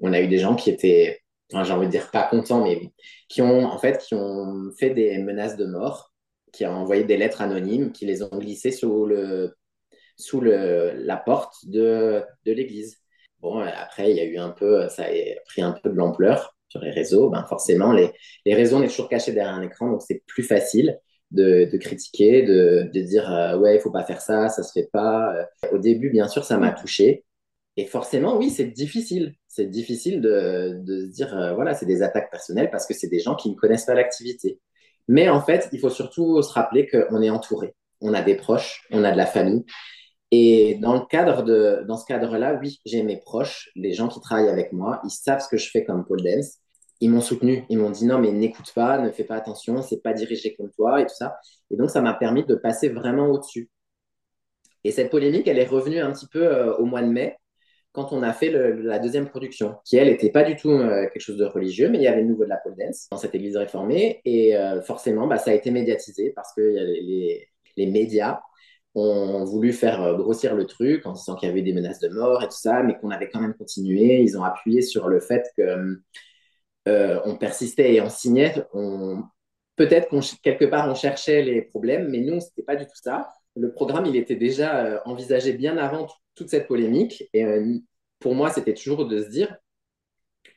on 0.00 0.12
a 0.12 0.20
eu 0.20 0.28
des 0.28 0.38
gens 0.38 0.56
qui 0.56 0.70
étaient, 0.70 1.20
j'ai 1.50 1.72
envie 1.72 1.86
de 1.86 1.92
dire 1.92 2.10
pas 2.10 2.24
contents, 2.24 2.64
mais 2.64 2.92
qui 3.28 3.42
ont 3.42 3.64
en 3.66 3.78
fait 3.78 3.98
qui 3.98 4.14
ont 4.14 4.70
fait 4.78 4.90
des 4.90 5.18
menaces 5.18 5.56
de 5.56 5.66
mort, 5.66 6.12
qui 6.52 6.66
ont 6.66 6.72
envoyé 6.74 7.04
des 7.04 7.16
lettres 7.16 7.42
anonymes, 7.42 7.92
qui 7.92 8.06
les 8.06 8.22
ont 8.22 8.38
glissées 8.38 8.72
sous 8.72 9.06
le 9.06 9.57
sous 10.18 10.40
la 10.40 11.16
porte 11.16 11.66
de, 11.66 12.22
l'église. 12.44 12.98
Bon, 13.40 13.60
après, 13.60 14.10
il 14.10 14.16
y 14.16 14.20
a 14.20 14.24
eu 14.24 14.38
un 14.38 14.50
peu, 14.50 14.88
ça 14.88 15.04
a 15.04 15.40
pris 15.46 15.62
un 15.62 15.72
peu 15.72 15.90
de 15.90 15.94
l'ampleur 15.94 16.56
sur 16.68 16.80
les 16.80 16.90
réseaux. 16.90 17.30
Ben, 17.30 17.44
forcément, 17.44 17.92
les, 17.92 18.10
les 18.44 18.54
réseaux, 18.54 18.78
on 18.78 18.82
est 18.82 18.88
toujours 18.88 19.08
caché 19.08 19.32
derrière 19.32 19.54
un 19.54 19.62
écran, 19.62 19.90
donc 19.90 20.02
c'est 20.02 20.22
plus 20.26 20.42
facile 20.42 20.98
de, 21.30 21.76
critiquer, 21.78 22.42
de, 22.42 22.90
dire 23.00 23.30
euh, 23.32 23.56
ouais, 23.58 23.76
il 23.76 23.80
faut 23.80 23.90
pas 23.90 24.04
faire 24.04 24.20
ça, 24.20 24.48
ça 24.48 24.62
se 24.62 24.72
fait 24.72 24.88
pas. 24.92 25.34
Euh, 25.34 25.44
au 25.72 25.78
début, 25.78 26.10
bien 26.10 26.28
sûr, 26.28 26.44
ça 26.44 26.58
m'a 26.58 26.72
touché. 26.72 27.24
Et 27.76 27.86
forcément, 27.86 28.36
oui, 28.36 28.50
c'est 28.50 28.66
difficile. 28.66 29.34
C'est 29.46 29.66
difficile 29.66 30.20
de, 30.20 30.82
se 30.86 31.10
dire, 31.10 31.36
euh, 31.36 31.54
voilà, 31.54 31.74
c'est 31.74 31.86
des 31.86 32.02
attaques 32.02 32.30
personnelles 32.30 32.70
parce 32.70 32.86
que 32.86 32.94
c'est 32.94 33.08
des 33.08 33.20
gens 33.20 33.36
qui 33.36 33.50
ne 33.50 33.54
connaissent 33.54 33.86
pas 33.86 33.94
l'activité. 33.94 34.60
Mais 35.06 35.28
en 35.28 35.40
fait, 35.40 35.68
il 35.72 35.80
faut 35.80 35.90
surtout 35.90 36.42
se 36.42 36.52
rappeler 36.52 36.86
qu'on 36.88 37.22
est 37.22 37.30
entouré. 37.30 37.74
On 38.00 38.14
a 38.14 38.22
des 38.22 38.34
proches, 38.34 38.86
on 38.90 39.04
a 39.04 39.12
de 39.12 39.16
la 39.16 39.26
famille. 39.26 39.64
Et 40.30 40.76
dans, 40.76 40.94
le 40.94 41.06
cadre 41.06 41.42
de, 41.42 41.84
dans 41.86 41.96
ce 41.96 42.04
cadre-là, 42.04 42.58
oui, 42.60 42.80
j'ai 42.84 43.02
mes 43.02 43.16
proches, 43.16 43.70
les 43.74 43.94
gens 43.94 44.08
qui 44.08 44.20
travaillent 44.20 44.50
avec 44.50 44.72
moi, 44.72 45.00
ils 45.04 45.10
savent 45.10 45.40
ce 45.40 45.48
que 45.48 45.56
je 45.56 45.70
fais 45.70 45.84
comme 45.84 46.04
pole 46.04 46.22
dance. 46.22 46.58
ils 47.00 47.10
m'ont 47.10 47.20
soutenu. 47.20 47.64
Ils 47.70 47.78
m'ont 47.78 47.90
dit 47.90 48.06
non, 48.06 48.18
mais 48.18 48.32
n'écoute 48.32 48.72
pas, 48.74 48.98
ne 48.98 49.10
fais 49.10 49.24
pas 49.24 49.36
attention, 49.36 49.82
c'est 49.82 50.02
pas 50.02 50.12
dirigé 50.12 50.54
contre 50.56 50.74
toi 50.74 51.00
et 51.00 51.06
tout 51.06 51.14
ça. 51.14 51.38
Et 51.70 51.76
donc, 51.76 51.90
ça 51.90 52.00
m'a 52.02 52.14
permis 52.14 52.44
de 52.44 52.54
passer 52.54 52.88
vraiment 52.88 53.28
au-dessus. 53.28 53.70
Et 54.84 54.92
cette 54.92 55.10
polémique, 55.10 55.48
elle 55.48 55.58
est 55.58 55.66
revenue 55.66 55.98
un 55.98 56.12
petit 56.12 56.26
peu 56.26 56.42
euh, 56.46 56.74
au 56.76 56.84
mois 56.84 57.02
de 57.02 57.08
mai, 57.08 57.36
quand 57.92 58.12
on 58.12 58.22
a 58.22 58.32
fait 58.32 58.50
la 58.50 58.98
deuxième 58.98 59.28
production, 59.28 59.76
qui 59.84 59.96
elle 59.96 60.08
n'était 60.08 60.30
pas 60.30 60.44
du 60.44 60.56
tout 60.56 60.70
euh, 60.70 61.08
quelque 61.12 61.20
chose 61.20 61.36
de 61.36 61.44
religieux, 61.44 61.88
mais 61.88 61.98
il 61.98 62.04
y 62.04 62.06
avait 62.06 62.20
le 62.22 62.28
nouveau 62.28 62.44
de 62.44 62.48
la 62.48 62.58
pole 62.58 62.76
dance 62.76 63.08
dans 63.10 63.16
cette 63.16 63.34
église 63.34 63.56
réformée. 63.56 64.20
Et 64.24 64.56
euh, 64.56 64.80
forcément, 64.82 65.26
bah, 65.26 65.38
ça 65.38 65.50
a 65.50 65.54
été 65.54 65.70
médiatisé 65.70 66.32
parce 66.34 66.52
que 66.54 66.60
les, 66.60 67.48
les, 67.76 67.86
médias 67.86 68.40
ont 68.94 69.44
voulu 69.44 69.72
faire 69.72 70.16
grossir 70.16 70.54
le 70.54 70.66
truc 70.66 71.06
en 71.06 71.12
disant 71.12 71.36
qu'il 71.36 71.48
y 71.48 71.52
avait 71.52 71.62
des 71.62 71.72
menaces 71.72 72.00
de 72.00 72.08
mort 72.08 72.42
et 72.42 72.46
tout 72.46 72.56
ça, 72.56 72.82
mais 72.82 72.96
qu'on 72.98 73.10
avait 73.10 73.28
quand 73.28 73.40
même 73.40 73.54
continué. 73.54 74.22
Ils 74.22 74.36
ont 74.38 74.42
appuyé 74.42 74.82
sur 74.82 75.08
le 75.08 75.20
fait 75.20 75.44
que 75.56 75.98
euh, 76.88 77.20
on 77.24 77.36
persistait 77.36 77.94
et 77.94 78.00
on 78.00 78.08
signait. 78.08 78.54
On... 78.72 79.22
Peut-être 79.76 80.08
qu'on 80.08 80.20
quelque 80.42 80.64
part 80.64 80.88
on 80.88 80.94
cherchait 80.94 81.42
les 81.42 81.62
problèmes, 81.62 82.08
mais 82.08 82.20
nous, 82.20 82.40
c'était 82.40 82.62
pas 82.62 82.76
du 82.76 82.84
tout 82.84 82.96
ça. 83.02 83.28
Le 83.54 83.72
programme, 83.72 84.06
il 84.06 84.16
était 84.16 84.36
déjà 84.36 84.84
euh, 84.84 85.00
envisagé 85.04 85.52
bien 85.52 85.76
avant 85.76 86.06
toute 86.34 86.48
cette 86.48 86.66
polémique. 86.66 87.24
Et 87.34 87.44
euh, 87.44 87.78
pour 88.20 88.34
moi, 88.34 88.50
c'était 88.50 88.74
toujours 88.74 89.06
de 89.06 89.22
se 89.22 89.28
dire, 89.28 89.54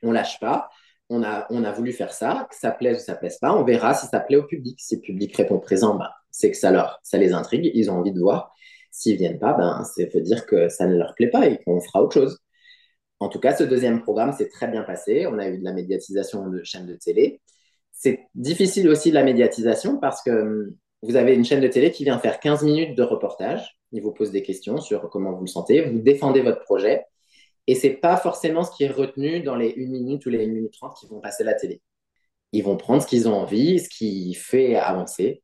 on 0.02 0.12
lâche 0.12 0.40
pas. 0.40 0.70
On 1.10 1.24
a, 1.24 1.46
on 1.50 1.64
a 1.66 1.72
voulu 1.74 1.92
faire 1.92 2.14
ça, 2.14 2.48
que 2.50 2.56
ça 2.56 2.72
plaise 2.72 2.98
ou 3.02 3.06
ça 3.06 3.16
plaise 3.16 3.38
pas. 3.38 3.54
On 3.54 3.64
verra 3.64 3.94
si 3.94 4.08
ça 4.08 4.22
plaît 4.22 4.38
au 4.38 4.46
public. 4.46 4.80
Si 4.80 4.96
le 4.96 5.02
public 5.02 5.36
répond 5.36 5.60
présent, 5.60 5.96
ben, 5.96 6.10
c'est 6.32 6.52
que 6.52 6.58
ça 6.58 6.72
leur, 6.72 7.00
ça 7.04 7.18
les 7.18 7.34
intrigue. 7.34 7.72
Ils 7.74 7.92
ont 7.92 7.96
envie 8.00 8.12
de 8.12 8.20
voir. 8.20 8.54
S'ils 8.92 9.18
viennent 9.18 9.40
pas, 9.40 9.54
ben, 9.54 9.84
ça 9.84 10.04
veut 10.14 10.22
dire 10.22 10.46
que 10.46 10.70
ça 10.70 10.86
ne 10.88 10.96
leur 10.98 11.16
plaît 11.16 11.30
pas 11.30 11.48
et 11.48 11.60
qu'on 11.64 11.80
fera 11.80 12.04
autre 12.04 12.14
chose. 12.14 12.40
En 13.20 13.30
tout 13.30 13.40
cas, 13.40 13.56
ce 13.56 13.64
deuxième 13.64 14.02
programme 14.02 14.34
s'est 14.34 14.50
très 14.50 14.68
bien 14.68 14.84
passé. 14.84 15.28
On 15.28 15.38
a 15.40 15.48
eu 15.48 15.60
de 15.60 15.64
la 15.64 15.74
médiatisation 15.74 16.50
de 16.50 16.64
chaînes 16.64 16.88
de 16.88 16.96
télé. 16.96 17.42
C'est 17.92 18.28
difficile 18.36 18.90
aussi 18.90 19.12
la 19.12 19.24
médiatisation 19.24 19.98
parce 19.98 20.24
que 20.24 20.32
hum, 20.32 20.76
vous 21.04 21.16
avez 21.16 21.36
une 21.36 21.46
chaîne 21.46 21.62
de 21.62 21.68
télé 21.68 21.92
qui 21.92 22.04
vient 22.04 22.20
faire 22.20 22.40
15 22.40 22.64
minutes 22.64 22.98
de 22.98 23.04
reportage. 23.04 23.78
Il 23.92 24.02
vous 24.02 24.12
pose 24.12 24.32
des 24.32 24.44
questions 24.44 24.80
sur 24.80 25.10
comment 25.10 25.34
vous 25.34 25.42
le 25.42 25.48
sentez. 25.48 25.82
Vous 25.82 26.00
défendez 26.00 26.42
votre 26.42 26.62
projet. 26.62 27.06
Et 27.68 27.76
ce 27.76 27.88
n'est 27.88 27.94
pas 27.94 28.18
forcément 28.18 28.64
ce 28.64 28.72
qui 28.76 28.84
est 28.84 28.92
retenu 28.92 29.42
dans 29.42 29.56
les 29.56 29.74
1 29.78 29.88
minute 29.90 30.26
ou 30.26 30.30
les 30.30 30.46
1 30.46 30.48
minute 30.48 30.74
30 30.74 30.96
qui 31.00 31.08
vont 31.08 31.20
passer 31.20 31.44
la 31.44 31.54
télé. 31.54 31.82
Ils 32.54 32.64
vont 32.64 32.78
prendre 32.78 33.02
ce 33.02 33.08
qu'ils 33.08 33.28
ont 33.30 33.34
envie, 33.34 33.80
ce 33.80 33.90
qui 33.90 34.34
fait 34.34 34.76
avancer. 34.76 35.44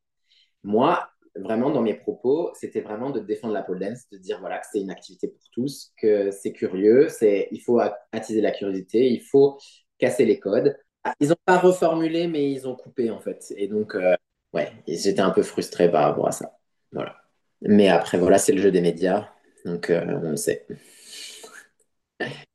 Moi, 0.62 1.08
vraiment, 1.36 1.70
dans 1.70 1.82
mes 1.82 1.94
propos, 1.94 2.50
c'était 2.54 2.80
vraiment 2.80 3.10
de 3.10 3.20
défendre 3.20 3.54
la 3.54 3.62
pole 3.62 3.78
dance, 3.78 4.08
de 4.10 4.18
dire 4.18 4.40
voilà, 4.40 4.58
que 4.58 4.66
c'est 4.70 4.80
une 4.80 4.90
activité 4.90 5.28
pour 5.28 5.48
tous, 5.50 5.92
que 6.00 6.30
c'est 6.30 6.52
curieux, 6.52 7.08
il 7.22 7.60
faut 7.60 7.80
attiser 8.12 8.40
la 8.40 8.50
curiosité, 8.50 9.10
il 9.10 9.20
faut 9.20 9.58
casser 9.98 10.24
les 10.24 10.38
codes. 10.38 10.76
Ah, 11.04 11.14
ils 11.20 11.28
n'ont 11.28 11.36
pas 11.44 11.58
reformulé, 11.58 12.26
mais 12.26 12.50
ils 12.50 12.66
ont 12.68 12.74
coupé, 12.74 13.10
en 13.10 13.20
fait. 13.20 13.52
Et 13.56 13.68
donc, 13.68 13.94
euh, 13.94 14.14
ouais, 14.52 14.72
j'étais 14.86 15.20
un 15.20 15.30
peu 15.30 15.42
frustré 15.42 15.90
par 15.90 16.04
rapport 16.04 16.28
à 16.28 16.32
ça. 16.32 16.58
Voilà. 16.92 17.16
Mais 17.62 17.88
après, 17.88 18.18
voilà, 18.18 18.38
c'est 18.38 18.52
le 18.52 18.60
jeu 18.62 18.70
des 18.70 18.80
médias, 18.80 19.28
donc 19.64 19.90
euh, 19.90 20.04
on 20.22 20.30
le 20.30 20.36
sait. 20.36 20.66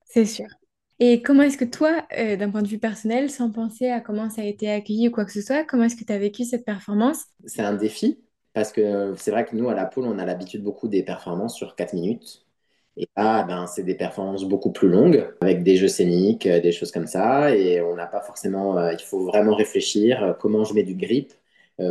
C'est 0.06 0.26
sûr. 0.26 0.48
Et 1.06 1.22
comment 1.22 1.44
est-ce 1.44 1.58
que 1.58 1.66
toi, 1.66 2.08
euh, 2.18 2.38
d'un 2.38 2.50
point 2.50 2.62
de 2.62 2.68
vue 2.70 2.80
personnel, 2.80 3.30
sans 3.30 3.52
penser 3.52 3.90
à 3.90 4.00
comment 4.00 4.30
ça 4.30 4.42
a 4.42 4.46
été 4.46 4.72
accueilli 4.72 5.10
ou 5.10 5.12
quoi 5.12 5.26
que 5.26 5.34
ce 5.34 5.42
soit, 5.42 5.66
comment 5.66 5.84
est-ce 5.84 5.98
que 5.98 6.06
tu 6.06 6.14
as 6.14 6.18
vécu 6.18 6.46
cette 6.46 6.64
performance? 6.64 7.26
C'est 7.46 7.62
un 7.62 7.74
défi 7.74 8.24
parce 8.54 8.72
que 8.72 9.14
c'est 9.18 9.32
vrai 9.32 9.44
que 9.44 9.54
nous, 9.54 9.68
à 9.68 9.74
la 9.74 9.84
poule, 9.84 10.06
on 10.06 10.18
a 10.18 10.24
l'habitude 10.24 10.64
beaucoup 10.64 10.88
des 10.88 11.04
performances 11.04 11.58
sur 11.58 11.76
4 11.76 11.92
minutes. 11.92 12.46
Et 12.96 13.06
là, 13.18 13.44
ben, 13.44 13.68
c'est 13.68 13.84
des 13.84 13.96
performances 13.96 14.46
beaucoup 14.46 14.72
plus 14.72 14.88
longues, 14.88 15.30
avec 15.42 15.64
des 15.64 15.76
jeux 15.76 15.90
scéniques, 15.90 16.46
euh, 16.46 16.62
des 16.62 16.72
choses 16.72 16.94
comme 16.94 17.08
ça. 17.08 17.54
Et 17.54 17.82
on 17.82 17.96
n'a 17.98 18.08
pas 18.08 18.22
forcément. 18.22 18.78
Euh, 18.78 18.94
il 18.94 19.04
faut 19.04 19.26
vraiment 19.26 19.56
réfléchir 19.56 20.24
euh, 20.24 20.34
comment 20.34 20.64
je 20.64 20.74
mets 20.74 20.84
du 20.84 20.96
grip, 20.96 21.34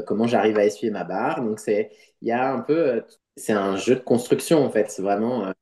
comment 0.06 0.26
j'arrive 0.26 0.56
à 0.56 0.64
essuyer 0.64 0.90
ma 0.90 1.04
barre. 1.04 1.42
Donc, 1.42 1.58
c'est, 1.58 1.90
il 2.22 2.28
y 2.28 2.32
a 2.32 2.50
un 2.50 2.60
peu. 2.60 3.02
c'est 3.36 3.52
un 3.52 3.76
jeu 3.76 3.96
de 3.96 4.00
construction, 4.00 4.64
en 4.64 4.70
fait. 4.70 4.90
C'est 4.90 5.02
vraiment 5.02 5.52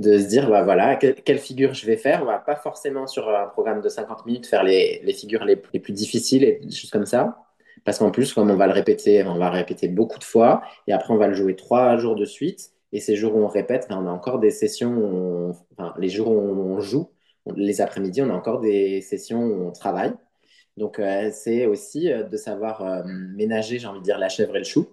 de 0.00 0.18
se 0.18 0.26
dire, 0.26 0.48
bah, 0.48 0.62
voilà, 0.62 0.96
quelle, 0.96 1.38
figure 1.38 1.74
je 1.74 1.86
vais 1.86 1.96
faire. 1.96 2.22
On 2.22 2.26
va 2.26 2.38
pas 2.38 2.56
forcément, 2.56 3.06
sur 3.06 3.28
un 3.28 3.46
programme 3.46 3.80
de 3.80 3.88
50 3.88 4.26
minutes, 4.26 4.46
faire 4.46 4.64
les, 4.64 5.00
les 5.04 5.12
figures 5.12 5.44
les, 5.44 5.60
les, 5.72 5.80
plus 5.80 5.92
difficiles 5.92 6.44
et 6.44 6.60
des 6.62 6.70
choses 6.70 6.90
comme 6.90 7.06
ça. 7.06 7.38
Parce 7.84 7.98
qu'en 7.98 8.10
plus, 8.10 8.32
comme 8.34 8.50
on 8.50 8.56
va 8.56 8.66
le 8.66 8.72
répéter, 8.72 9.24
on 9.24 9.38
va 9.38 9.50
répéter 9.50 9.88
beaucoup 9.88 10.18
de 10.18 10.24
fois, 10.24 10.62
et 10.86 10.92
après 10.92 11.14
on 11.14 11.16
va 11.16 11.28
le 11.28 11.34
jouer 11.34 11.56
trois 11.56 11.96
jours 11.96 12.14
de 12.14 12.24
suite. 12.24 12.72
Et 12.92 13.00
ces 13.00 13.16
jours 13.16 13.36
où 13.36 13.40
on 13.40 13.48
répète, 13.48 13.86
ben, 13.88 13.98
on 14.02 14.06
a 14.06 14.10
encore 14.10 14.38
des 14.40 14.50
sessions, 14.50 15.54
enfin, 15.72 15.94
les 15.98 16.08
jours 16.08 16.28
où 16.28 16.74
on 16.74 16.80
joue, 16.80 17.10
les 17.56 17.80
après-midi, 17.80 18.22
on 18.22 18.30
a 18.30 18.34
encore 18.34 18.60
des 18.60 19.00
sessions 19.00 19.42
où 19.42 19.68
on 19.68 19.72
travaille. 19.72 20.12
Donc 20.76 20.98
euh, 20.98 21.30
c'est 21.32 21.66
aussi 21.66 22.10
euh, 22.10 22.22
de 22.24 22.36
savoir 22.36 22.82
euh, 22.82 23.02
ménager, 23.04 23.78
j'ai 23.78 23.86
envie 23.86 24.00
de 24.00 24.04
dire, 24.04 24.18
la 24.18 24.28
chèvre 24.28 24.56
et 24.56 24.60
le 24.60 24.64
chou. 24.64 24.88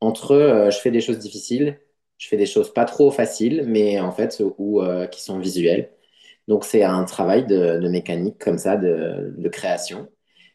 Entre 0.00 0.68
je 0.70 0.78
fais 0.78 0.92
des 0.92 1.00
choses 1.00 1.18
difficiles, 1.18 1.80
je 2.18 2.28
fais 2.28 2.36
des 2.36 2.46
choses 2.46 2.72
pas 2.72 2.84
trop 2.84 3.10
faciles, 3.10 3.64
mais 3.66 4.00
en 4.00 4.12
fait, 4.12 4.42
ou 4.58 4.82
qui 5.10 5.22
sont 5.22 5.38
visuelles. 5.38 5.90
Donc 6.48 6.64
c'est 6.64 6.82
un 6.82 7.04
travail 7.04 7.46
de, 7.46 7.88
mécanique 7.88 8.38
comme 8.38 8.58
ça, 8.58 8.76
de, 8.76 9.48
création 9.48 10.08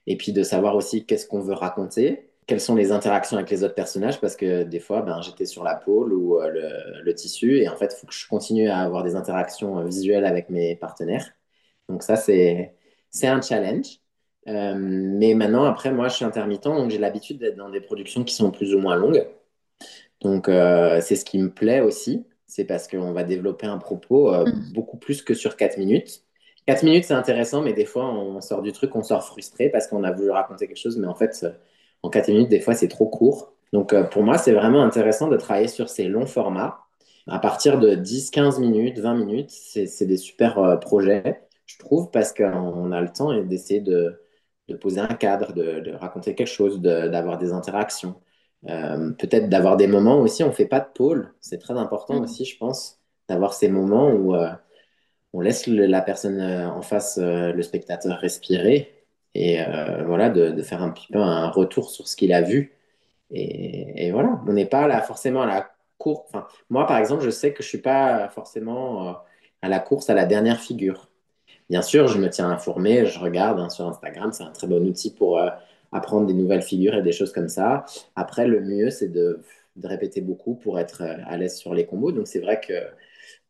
et 0.08 0.18
puis 0.18 0.34
de 0.34 0.44
savoir 0.44 0.76
aussi 0.76 1.06
qu'est-ce 1.06 1.28
qu'on 1.28 1.40
veut 1.40 1.54
raconter, 1.54 2.30
quelles 2.48 2.60
sont 2.60 2.76
les 2.76 2.92
interactions 2.92 3.38
avec 3.38 3.50
les 3.52 3.64
autres 3.64 3.76
personnages, 3.76 4.20
parce 4.20 4.36
que 4.36 4.64
des 4.64 4.80
fois, 4.80 5.02
ben, 5.02 5.22
j'étais 5.22 5.46
sur 5.46 5.64
la 5.64 5.76
pôle 5.76 6.14
ou 6.14 6.42
euh, 6.42 6.50
le, 7.04 7.16
tissu, 7.16 7.60
et 7.60 7.70
en 7.70 7.76
fait, 7.78 7.94
il 7.96 8.00
faut 8.00 8.08
que 8.08 8.14
je 8.14 8.28
continue 8.28 8.68
à 8.70 8.80
avoir 8.80 9.04
des 9.04 9.16
interactions 9.16 9.80
euh, 9.80 9.86
visuelles 9.86 10.26
avec 10.26 10.50
mes 10.50 10.76
partenaires. 10.76 11.32
Donc 11.90 12.04
ça, 12.04 12.16
c'est 12.18 12.76
un 13.24 13.42
challenge. 13.42 14.00
Euh, 14.50 14.76
mais 14.78 15.36
maintenant, 15.36 15.64
après, 15.66 15.92
moi, 15.92 16.10
je 16.10 16.16
suis 16.16 16.26
intermittent, 16.26 16.64
donc 16.66 16.92
j'ai 16.92 16.98
l'habitude 16.98 17.40
d'être 17.40 17.56
dans 17.56 17.70
des 17.70 17.82
productions 17.82 18.24
qui 18.26 18.34
sont 18.34 18.52
plus 18.52 18.74
ou 18.76 18.80
moins 18.80 18.96
longues. 18.96 19.26
Donc, 20.24 20.46
c'est 20.48 21.16
ce 21.16 21.26
qui 21.26 21.38
me 21.38 21.50
plaît 21.50 21.82
aussi. 21.82 22.26
C'est 22.48 22.66
parce 22.66 22.88
qu'on 22.88 23.12
va 23.12 23.24
développer 23.24 23.68
un 23.68 23.78
propos 23.78 24.32
mm. 24.32 24.74
beaucoup 24.74 24.98
plus 24.98 25.22
que 25.22 25.34
sur 25.34 25.58
4 25.58 25.78
minutes. 25.78 26.24
4 26.68 26.84
minutes, 26.84 27.06
c'est 27.06 27.14
intéressant, 27.14 27.62
mais 27.62 27.74
des 27.74 27.86
fois, 27.86 28.06
on 28.06 28.40
sort 28.42 28.62
du 28.62 28.72
truc, 28.72 28.96
on 28.96 29.04
sort 29.04 29.24
frustré 29.24 29.70
parce 29.70 29.88
qu'on 29.88 30.04
a 30.04 30.12
voulu 30.12 30.30
raconter 30.32 30.68
quelque 30.68 30.78
chose, 30.78 30.98
mais 30.98 31.08
en 31.08 31.16
fait, 31.16 31.46
en 32.04 32.10
4 32.10 32.30
minutes, 32.30 32.50
des 32.50 32.60
fois, 32.60 32.74
c'est 32.74 32.88
trop 32.88 33.08
court. 33.08 33.54
Donc, 33.74 33.92
euh, 33.94 34.04
pour 34.04 34.24
moi, 34.24 34.38
c'est 34.38 34.54
vraiment 34.54 34.84
intéressant 34.84 35.28
de 35.28 35.38
travailler 35.38 35.68
sur 35.68 35.90
ces 35.90 36.06
longs 36.06 36.28
formats. 36.28 36.80
À 37.28 37.40
partir 37.40 37.80
de 37.80 37.96
10, 37.96 38.30
15 38.32 38.60
minutes, 38.60 39.00
20 39.00 39.16
minutes, 39.16 39.50
c'est 39.52 40.06
des 40.06 40.18
super 40.18 40.60
euh, 40.60 40.78
projets, 40.78 41.42
je 41.66 41.78
trouve, 41.80 42.12
parce 42.12 42.34
qu'on 42.34 42.92
a 42.92 43.02
le 43.02 43.10
temps 43.12 43.34
d'essayer 43.44 43.80
de, 43.82 44.22
de, 44.68 44.76
poser 44.76 45.00
un 45.00 45.08
cadre, 45.08 45.54
de, 45.54 45.92
raconter 45.94 46.36
quelque 46.36 46.48
chose, 46.48 46.82
d'avoir 46.82 47.38
des 47.38 47.54
interactions. 47.54 48.16
Euh, 48.70 49.12
peut-être 49.12 49.50
d'avoir 49.50 49.78
des 49.78 49.88
moments 49.88 50.20
aussi, 50.20 50.44
on 50.44 50.48
ne 50.48 50.54
fait 50.54 50.66
pas 50.66 50.80
de 50.80 50.90
pôle. 50.94 51.34
C'est 51.42 51.60
très 51.60 51.74
important 51.74 52.20
mmh. 52.20 52.24
aussi, 52.24 52.46
je 52.46 52.58
pense, 52.58 53.00
d'avoir 53.28 53.54
ces 53.54 53.70
moments 53.70 54.12
où 54.12 54.36
on 55.34 55.42
laisse 55.42 55.68
la 55.68 56.02
personne 56.02 56.40
euh, 56.40 56.70
en 56.70 56.82
face, 56.82 57.18
euh, 57.22 57.52
le 57.52 57.62
spectateur, 57.64 58.18
respirer 58.20 58.94
et 59.36 59.62
euh, 59.62 60.04
voilà, 60.06 60.30
de, 60.30 60.62
faire 60.62 60.84
un 60.84 60.92
petit 60.92 61.12
peu 61.12 61.20
un 61.20 61.50
retour 61.50 61.90
sur 61.90 62.08
ce 62.08 62.16
qu'il 62.16 62.34
a 62.34 62.42
vu. 62.42 62.74
Et, 63.32 64.12
voilà, 64.12 64.40
on 64.48 64.54
n'est 64.54 64.68
pas 64.68 64.88
là 64.88 65.02
forcément 65.02 65.42
à 65.42 65.48
la 65.48 65.72
course. 65.98 66.26
Enfin, 66.30 66.46
moi, 66.70 66.86
par 66.86 66.98
exemple, 66.98 67.24
je 67.24 67.32
sais 67.32 67.52
que 67.52 67.64
je 67.64 67.68
ne 67.68 67.70
suis 67.70 67.82
pas 67.82 68.30
forcément 68.30 69.16
à 69.64 69.70
la 69.70 69.80
course 69.80 70.12
à 70.12 70.14
la 70.14 70.26
dernière 70.26 70.60
figure. 70.60 71.10
Bien 71.68 71.82
sûr, 71.82 72.08
je 72.08 72.20
me 72.20 72.30
tiens 72.30 72.52
informé, 72.52 73.08
je 73.08 73.18
regarde 73.18 73.60
hein, 73.60 73.70
sur 73.70 73.88
Instagram, 73.88 74.32
c'est 74.34 74.44
un 74.44 74.52
très 74.52 74.68
bon 74.68 74.86
outil 74.86 75.12
pour 75.16 75.42
apprendre 75.94 76.28
des 76.28 76.34
nouvelles 76.34 76.62
figures 76.62 76.96
et 76.96 77.02
des 77.02 77.12
choses 77.12 77.32
comme 77.32 77.50
ça. 77.50 77.86
Après, 78.16 78.48
le 78.48 78.62
mieux, 78.62 78.90
c'est 78.90 79.10
de, 79.10 79.40
répéter 79.84 80.22
beaucoup 80.22 80.54
pour 80.56 80.80
être 80.80 81.02
à 81.02 81.36
l'aise 81.38 81.56
sur 81.58 81.74
les 81.74 81.86
combos. 81.86 82.12
Donc, 82.12 82.28
c'est 82.28 82.40
vrai 82.40 82.62
que 82.62 82.74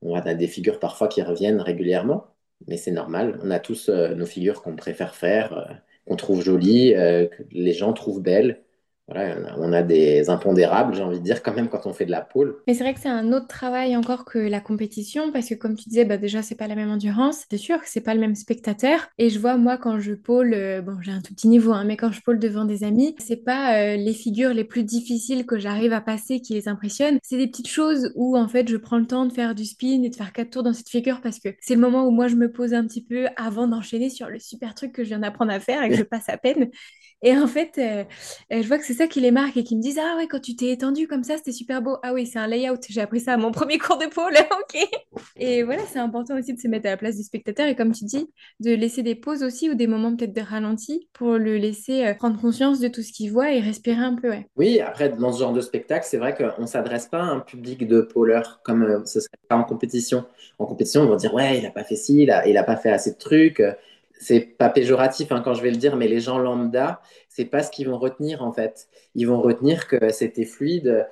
on 0.01 0.15
a 0.15 0.33
des 0.33 0.47
figures 0.47 0.79
parfois 0.79 1.07
qui 1.07 1.21
reviennent 1.21 1.61
régulièrement, 1.61 2.27
mais 2.67 2.77
c'est 2.77 2.91
normal. 2.91 3.39
On 3.43 3.51
a 3.51 3.59
tous 3.59 3.89
euh, 3.89 4.13
nos 4.15 4.25
figures 4.25 4.61
qu'on 4.61 4.75
préfère 4.75 5.15
faire, 5.15 5.53
euh, 5.57 5.73
qu'on 6.05 6.15
trouve 6.15 6.41
jolies, 6.43 6.93
euh, 6.95 7.27
que 7.27 7.43
les 7.51 7.73
gens 7.73 7.93
trouvent 7.93 8.21
belles 8.21 8.61
on 9.09 9.73
a 9.73 9.83
des 9.83 10.29
impondérables, 10.29 10.95
j'ai 10.95 11.03
envie 11.03 11.19
de 11.19 11.23
dire, 11.23 11.43
quand 11.43 11.53
même, 11.53 11.67
quand 11.67 11.85
on 11.85 11.93
fait 11.93 12.05
de 12.05 12.11
la 12.11 12.21
pole. 12.21 12.57
Mais 12.67 12.73
c'est 12.73 12.83
vrai 12.83 12.93
que 12.93 12.99
c'est 12.99 13.09
un 13.09 13.33
autre 13.33 13.47
travail 13.47 13.97
encore 13.97 14.23
que 14.23 14.39
la 14.39 14.61
compétition, 14.61 15.31
parce 15.31 15.49
que 15.49 15.55
comme 15.55 15.75
tu 15.75 15.89
disais, 15.89 16.05
bah 16.05 16.17
déjà, 16.17 16.41
c'est 16.41 16.55
pas 16.55 16.67
la 16.67 16.75
même 16.75 16.89
endurance. 16.89 17.43
C'est 17.49 17.57
sûr 17.57 17.79
que 17.81 17.89
c'est 17.89 18.01
pas 18.01 18.13
le 18.13 18.21
même 18.21 18.35
spectateur. 18.35 19.07
Et 19.17 19.29
je 19.29 19.39
vois, 19.39 19.57
moi, 19.57 19.77
quand 19.77 19.99
je 19.99 20.13
pole, 20.13 20.53
euh, 20.53 20.81
bon, 20.81 20.97
j'ai 21.01 21.11
un 21.11 21.21
tout 21.21 21.33
petit 21.33 21.47
niveau, 21.47 21.73
hein, 21.73 21.83
mais 21.83 21.97
quand 21.97 22.11
je 22.11 22.21
pole 22.21 22.39
devant 22.39 22.65
des 22.65 22.83
amis, 22.83 23.15
c'est 23.19 23.43
pas 23.43 23.77
euh, 23.77 23.97
les 23.97 24.13
figures 24.13 24.53
les 24.53 24.63
plus 24.63 24.83
difficiles 24.83 25.45
que 25.45 25.59
j'arrive 25.59 25.91
à 25.91 26.01
passer 26.01 26.39
qui 26.39 26.53
les 26.53 26.67
impressionnent. 26.67 27.19
C'est 27.23 27.37
des 27.37 27.47
petites 27.47 27.69
choses 27.69 28.11
où, 28.15 28.37
en 28.37 28.47
fait, 28.47 28.69
je 28.69 28.77
prends 28.77 28.97
le 28.97 29.07
temps 29.07 29.25
de 29.25 29.33
faire 29.33 29.53
du 29.53 29.65
spin 29.65 30.01
et 30.03 30.09
de 30.09 30.15
faire 30.15 30.31
quatre 30.31 30.51
tours 30.51 30.63
dans 30.63 30.73
cette 30.73 30.89
figure 30.89 31.19
parce 31.21 31.39
que 31.39 31.49
c'est 31.59 31.75
le 31.75 31.81
moment 31.81 32.05
où 32.07 32.11
moi, 32.11 32.27
je 32.27 32.35
me 32.35 32.51
pose 32.51 32.73
un 32.73 32.85
petit 32.87 33.03
peu 33.03 33.27
avant 33.35 33.67
d'enchaîner 33.67 34.09
sur 34.09 34.29
le 34.29 34.39
super 34.39 34.75
truc 34.75 34.93
que 34.93 35.03
je 35.03 35.09
viens 35.09 35.19
d'apprendre 35.19 35.51
à 35.51 35.59
faire 35.59 35.83
et 35.83 35.89
que 35.89 35.95
je 35.95 36.03
passe 36.13 36.29
à 36.29 36.37
peine. 36.37 36.69
Et 37.23 37.37
en 37.37 37.47
fait, 37.47 37.77
euh, 37.77 38.03
euh, 38.51 38.61
je 38.61 38.67
vois 38.67 38.77
que 38.77 38.85
c'est 38.85 38.92
ça 38.93 39.07
qui 39.07 39.19
les 39.19 39.31
marque 39.31 39.57
et 39.57 39.63
qui 39.63 39.75
me 39.75 39.81
disent 39.81 39.99
Ah 39.99 40.15
ouais, 40.17 40.27
quand 40.27 40.39
tu 40.39 40.55
t'es 40.55 40.69
étendu 40.69 41.07
comme 41.07 41.23
ça, 41.23 41.37
c'était 41.37 41.51
super 41.51 41.81
beau. 41.81 41.97
Ah 42.03 42.13
oui, 42.13 42.25
c'est 42.25 42.39
un 42.39 42.47
layout. 42.47 42.79
J'ai 42.89 43.01
appris 43.01 43.19
ça 43.19 43.33
à 43.33 43.37
mon 43.37 43.51
premier 43.53 43.77
cours 43.77 43.97
de 43.97 44.05
pôle. 44.05 44.33
ok. 44.37 44.87
Et 45.37 45.63
voilà, 45.63 45.81
c'est 45.91 45.99
important 45.99 46.37
aussi 46.37 46.53
de 46.53 46.59
se 46.59 46.67
mettre 46.67 46.87
à 46.87 46.91
la 46.91 46.97
place 46.97 47.17
du 47.17 47.23
spectateur 47.23 47.67
et 47.67 47.75
comme 47.75 47.91
tu 47.91 48.05
dis, 48.05 48.29
de 48.59 48.71
laisser 48.73 49.03
des 49.03 49.15
pauses 49.15 49.43
aussi 49.43 49.69
ou 49.69 49.75
des 49.75 49.87
moments 49.87 50.15
peut-être 50.15 50.33
de 50.33 50.41
ralenti 50.41 51.07
pour 51.13 51.33
le 51.33 51.57
laisser 51.57 52.05
euh, 52.05 52.13
prendre 52.13 52.39
conscience 52.39 52.79
de 52.79 52.87
tout 52.87 53.01
ce 53.01 53.11
qu'il 53.11 53.31
voit 53.31 53.51
et 53.51 53.59
respirer 53.59 54.01
un 54.01 54.15
peu. 54.15 54.29
Ouais. 54.29 54.47
Oui, 54.55 54.79
après, 54.79 55.09
dans 55.09 55.31
ce 55.31 55.39
genre 55.39 55.53
de 55.53 55.61
spectacle, 55.61 56.05
c'est 56.07 56.17
vrai 56.17 56.35
qu'on 56.35 56.61
ne 56.61 56.67
s'adresse 56.67 57.07
pas 57.07 57.21
à 57.21 57.25
un 57.25 57.39
public 57.39 57.87
de 57.87 58.01
pôleurs 58.01 58.61
comme 58.63 59.03
ce 59.05 59.19
serait 59.19 59.37
pas 59.47 59.55
en 59.55 59.63
compétition. 59.63 60.25
En 60.59 60.65
compétition, 60.65 61.01
on 61.01 61.09
va 61.09 61.15
dire 61.15 61.33
Ouais, 61.33 61.57
il 61.57 61.63
n'a 61.63 61.71
pas 61.71 61.83
fait 61.83 61.95
ci, 61.95 62.23
il 62.23 62.53
n'a 62.53 62.63
pas 62.63 62.75
fait 62.75 62.91
assez 62.91 63.11
de 63.11 63.17
trucs 63.17 63.61
c'est 64.23 64.39
pas 64.39 64.69
péjoratif 64.69 65.31
hein, 65.31 65.41
quand 65.43 65.53
je 65.53 65.61
vais 65.61 65.71
le 65.71 65.77
dire, 65.77 65.95
mais 65.95 66.07
les 66.07 66.19
gens 66.19 66.37
lambda, 66.37 67.01
c'est 67.29 67.45
pas 67.45 67.61
ce 67.61 67.71
qu'ils 67.71 67.89
vont 67.89 67.99
retenir 67.99 68.43
en 68.43 68.53
fait. 68.53 68.87
Ils 69.15 69.27
vont 69.27 69.41
retenir 69.41 69.87
que 69.87 70.11
c'était 70.11 70.45
fluide. 70.45 71.05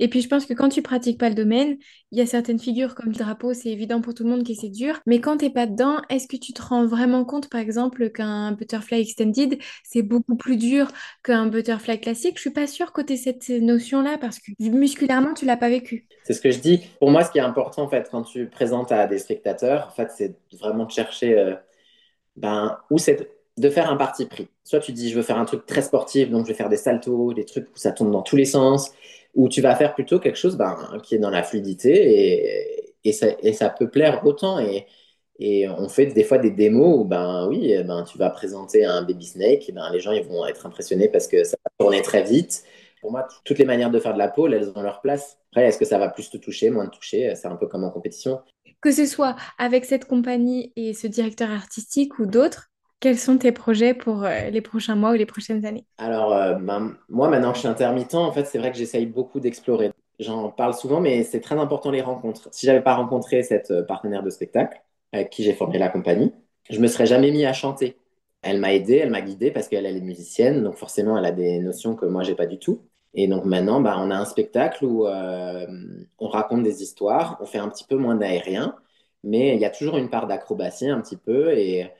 Et 0.00 0.08
puis 0.08 0.20
je 0.20 0.28
pense 0.28 0.46
que 0.46 0.54
quand 0.54 0.68
tu 0.68 0.82
pratiques 0.82 1.18
pas 1.18 1.28
le 1.28 1.34
domaine, 1.34 1.76
il 2.12 2.18
y 2.18 2.20
a 2.20 2.26
certaines 2.26 2.60
figures 2.60 2.94
comme 2.94 3.08
le 3.08 3.18
drapeau, 3.18 3.52
c'est 3.52 3.70
évident 3.70 4.00
pour 4.00 4.14
tout 4.14 4.22
le 4.22 4.30
monde 4.30 4.46
que 4.46 4.54
c'est 4.54 4.68
dur. 4.68 5.00
Mais 5.06 5.20
quand 5.20 5.38
t'es 5.38 5.50
pas 5.50 5.66
dedans, 5.66 5.96
est-ce 6.08 6.28
que 6.28 6.36
tu 6.36 6.52
te 6.52 6.62
rends 6.62 6.86
vraiment 6.86 7.24
compte, 7.24 7.50
par 7.50 7.60
exemple, 7.60 8.10
qu'un 8.10 8.52
butterfly 8.52 9.00
extended, 9.00 9.58
c'est 9.82 10.02
beaucoup 10.02 10.36
plus 10.36 10.56
dur 10.56 10.88
qu'un 11.24 11.46
butterfly 11.46 12.00
classique? 12.00 12.36
Je 12.36 12.42
suis 12.42 12.50
pas 12.50 12.66
sûre 12.66 12.92
tu 13.06 13.16
cette 13.16 13.48
notion-là 13.48 14.18
parce 14.20 14.38
que 14.38 14.52
musculairement, 14.60 15.34
tu 15.34 15.46
l'as 15.46 15.56
pas 15.56 15.68
vécu. 15.68 16.06
C'est 16.24 16.34
ce 16.34 16.40
que 16.40 16.50
je 16.50 16.60
dis. 16.60 16.80
Pour 17.00 17.10
moi, 17.10 17.24
ce 17.24 17.30
qui 17.30 17.38
est 17.38 17.42
important 17.42 17.82
en 17.82 17.88
fait 17.88 18.08
quand 18.10 18.22
tu 18.22 18.46
présentes 18.46 18.92
à 18.92 19.06
des 19.06 19.18
spectateurs, 19.18 19.88
en 19.88 19.94
fait, 19.94 20.10
c'est 20.16 20.36
vraiment 20.60 20.84
de 20.84 20.90
chercher 20.90 21.38
euh, 21.38 21.54
ben, 22.38 22.78
ou 22.90 22.98
c'est 22.98 23.30
de 23.56 23.70
faire 23.70 23.90
un 23.90 23.96
parti 23.96 24.26
pris. 24.26 24.48
Soit 24.64 24.80
tu 24.80 24.92
dis, 24.92 25.10
je 25.10 25.16
veux 25.16 25.22
faire 25.22 25.38
un 25.38 25.44
truc 25.44 25.66
très 25.66 25.82
sportif, 25.82 26.30
donc 26.30 26.44
je 26.44 26.48
vais 26.48 26.54
faire 26.54 26.68
des 26.68 26.76
saltos, 26.76 27.34
des 27.34 27.44
trucs 27.44 27.66
où 27.68 27.76
ça 27.76 27.92
tourne 27.92 28.10
dans 28.10 28.22
tous 28.22 28.36
les 28.36 28.44
sens, 28.44 28.92
ou 29.34 29.48
tu 29.48 29.60
vas 29.60 29.74
faire 29.74 29.94
plutôt 29.94 30.20
quelque 30.20 30.38
chose 30.38 30.56
ben, 30.56 30.76
qui 31.02 31.16
est 31.16 31.18
dans 31.18 31.30
la 31.30 31.42
fluidité 31.42 31.90
et, 31.90 32.94
et, 33.04 33.12
ça, 33.12 33.26
et 33.42 33.52
ça 33.52 33.68
peut 33.70 33.88
plaire 33.90 34.24
autant. 34.24 34.60
Et, 34.60 34.86
et 35.40 35.68
on 35.68 35.88
fait 35.88 36.06
des 36.06 36.24
fois 36.24 36.38
des 36.38 36.50
démos 36.50 37.00
où, 37.00 37.04
ben 37.04 37.46
oui, 37.48 37.74
ben, 37.84 38.04
tu 38.04 38.18
vas 38.18 38.30
présenter 38.30 38.84
un 38.84 39.02
baby 39.02 39.26
snake, 39.26 39.68
et 39.68 39.72
ben, 39.72 39.90
les 39.92 40.00
gens 40.00 40.12
ils 40.12 40.24
vont 40.24 40.46
être 40.46 40.66
impressionnés 40.66 41.08
parce 41.08 41.26
que 41.26 41.44
ça 41.44 41.56
va 41.64 41.70
tourner 41.78 42.02
très 42.02 42.22
vite. 42.22 42.62
Pour 43.00 43.12
moi, 43.12 43.28
toutes 43.44 43.58
les 43.58 43.64
manières 43.64 43.90
de 43.90 44.00
faire 44.00 44.12
de 44.12 44.18
la 44.18 44.28
pole, 44.28 44.54
elles 44.54 44.72
ont 44.74 44.82
leur 44.82 45.00
place. 45.00 45.38
Après, 45.52 45.66
est-ce 45.66 45.78
que 45.78 45.84
ça 45.84 45.98
va 45.98 46.08
plus 46.08 46.30
te 46.30 46.36
toucher, 46.36 46.70
moins 46.70 46.86
te 46.86 46.96
toucher? 46.96 47.32
C'est 47.36 47.46
un 47.46 47.54
peu 47.54 47.68
comme 47.68 47.84
en 47.84 47.90
compétition 47.90 48.40
que 48.80 48.92
ce 48.92 49.06
soit 49.06 49.36
avec 49.58 49.84
cette 49.84 50.06
compagnie 50.06 50.72
et 50.76 50.94
ce 50.94 51.06
directeur 51.06 51.50
artistique 51.50 52.18
ou 52.18 52.26
d'autres, 52.26 52.70
quels 53.00 53.18
sont 53.18 53.38
tes 53.38 53.52
projets 53.52 53.94
pour 53.94 54.24
euh, 54.24 54.50
les 54.50 54.60
prochains 54.60 54.96
mois 54.96 55.10
ou 55.10 55.14
les 55.14 55.26
prochaines 55.26 55.64
années? 55.64 55.86
Alors, 55.98 56.32
euh, 56.32 56.54
ben, 56.54 56.96
moi, 57.08 57.28
maintenant 57.28 57.50
que 57.50 57.56
je 57.56 57.60
suis 57.60 57.68
intermittent, 57.68 58.14
en 58.14 58.32
fait, 58.32 58.44
c'est 58.44 58.58
vrai 58.58 58.70
que 58.72 58.76
j'essaye 58.78 59.06
beaucoup 59.06 59.40
d'explorer. 59.40 59.92
J'en 60.18 60.50
parle 60.50 60.74
souvent, 60.74 61.00
mais 61.00 61.22
c'est 61.22 61.40
très 61.40 61.56
important 61.56 61.90
les 61.90 62.02
rencontres. 62.02 62.48
Si 62.52 62.66
j'avais 62.66 62.82
pas 62.82 62.94
rencontré 62.94 63.42
cette 63.42 63.70
euh, 63.70 63.82
partenaire 63.84 64.22
de 64.22 64.30
spectacle 64.30 64.82
avec 65.12 65.30
qui 65.30 65.44
j'ai 65.44 65.54
formé 65.54 65.78
la 65.78 65.88
compagnie, 65.88 66.32
je 66.70 66.80
me 66.80 66.86
serais 66.88 67.06
jamais 67.06 67.30
mis 67.30 67.44
à 67.46 67.52
chanter. 67.52 67.96
Elle 68.42 68.60
m'a 68.60 68.72
aidé, 68.74 68.96
elle 68.96 69.10
m'a 69.10 69.20
guidé 69.20 69.50
parce 69.50 69.68
qu'elle 69.68 69.86
elle 69.86 69.96
est 69.96 70.00
musicienne, 70.00 70.62
donc 70.62 70.76
forcément 70.76 71.18
elle 71.18 71.24
a 71.24 71.32
des 71.32 71.58
notions 71.58 71.96
que 71.96 72.06
moi 72.06 72.22
j'ai 72.22 72.34
pas 72.36 72.46
du 72.46 72.58
tout. 72.58 72.87
Et 73.14 73.26
donc 73.28 73.44
maintenant, 73.44 73.80
bah, 73.80 73.96
on 73.98 74.10
a 74.10 74.16
un 74.16 74.24
spectacle 74.24 74.84
où 74.84 75.06
euh, 75.06 75.66
on 76.18 76.28
raconte 76.28 76.62
des 76.62 76.82
histoires, 76.82 77.38
on 77.40 77.46
fait 77.46 77.58
un 77.58 77.68
petit 77.68 77.84
peu 77.84 77.96
moins 77.96 78.16
d'aérien, 78.16 78.76
mais 79.24 79.54
il 79.54 79.60
y 79.60 79.64
a 79.64 79.70
toujours 79.70 79.96
une 79.96 80.10
part 80.10 80.26
d'acrobatie 80.26 80.88
un 80.88 81.00
petit 81.00 81.16
peu, 81.16 81.52
et, 81.56 81.90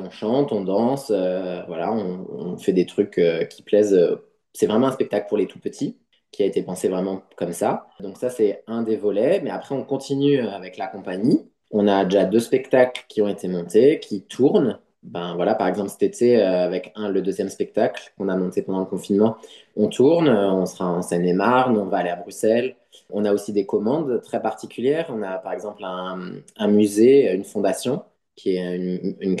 on 0.00 0.10
chante, 0.10 0.50
on 0.52 0.62
danse, 0.64 1.12
euh, 1.14 1.62
voilà, 1.68 1.92
on, 1.92 2.26
on, 2.30 2.56
fait 2.58 2.72
des 2.72 2.86
trucs 2.86 3.18
euh, 3.18 3.44
qui 3.44 3.62
plaisent. 3.62 4.18
C'est 4.52 4.66
vraiment 4.66 4.88
un 4.88 4.92
spectacle 4.92 5.28
pour 5.28 5.38
les 5.38 5.46
tout 5.46 5.60
petits, 5.60 5.98
qui 6.32 6.42
a 6.42 6.46
été 6.46 6.62
pensé 6.62 6.88
vraiment 6.88 7.22
comme 7.36 7.52
ça. 7.52 7.86
Donc 8.00 8.16
ça, 8.16 8.30
c'est 8.30 8.64
un 8.66 8.82
des 8.82 8.96
volets, 8.96 9.40
mais 9.42 9.50
après, 9.50 9.74
on 9.74 9.84
continue 9.84 10.40
avec 10.40 10.78
la 10.78 10.88
compagnie. 10.88 11.48
On 11.70 11.86
a 11.88 12.04
déjà 12.04 12.24
deux 12.24 12.40
spectacles 12.40 13.04
qui 13.08 13.22
ont 13.22 13.28
été 13.28 13.48
montés, 13.48 14.00
qui 14.00 14.22
tournent 14.24 14.80
ben 15.04 15.34
voilà, 15.36 15.54
par 15.54 15.68
exemple 15.68 15.90
cet 15.90 16.02
été, 16.02 16.42
euh, 16.42 16.64
avec 16.64 16.92
un, 16.96 17.10
le 17.10 17.20
deuxième 17.20 17.50
spectacle 17.50 18.12
qu'on 18.16 18.28
a 18.28 18.36
monté 18.36 18.62
pendant 18.62 18.80
le 18.80 18.86
confinement, 18.86 19.36
on 19.76 19.88
tourne, 19.88 20.28
euh, 20.28 20.50
on 20.50 20.64
sera 20.64 20.86
en 20.86 21.02
Seine-et-Marne, 21.02 21.76
on 21.76 21.84
va 21.86 21.98
aller 21.98 22.08
à 22.08 22.16
Bruxelles. 22.16 22.76
On 23.10 23.24
a 23.26 23.32
aussi 23.32 23.52
des 23.52 23.66
commandes 23.66 24.22
très 24.22 24.40
particulières. 24.40 25.06
On 25.10 25.22
a 25.22 25.38
par 25.38 25.52
exemple 25.52 25.84
un, 25.84 26.68
musée, 26.68 27.32
une 27.34 27.44
fondation, 27.44 28.02
qui 28.34 28.56
est 28.56 28.76
une, 28.76 29.16
une, 29.20 29.38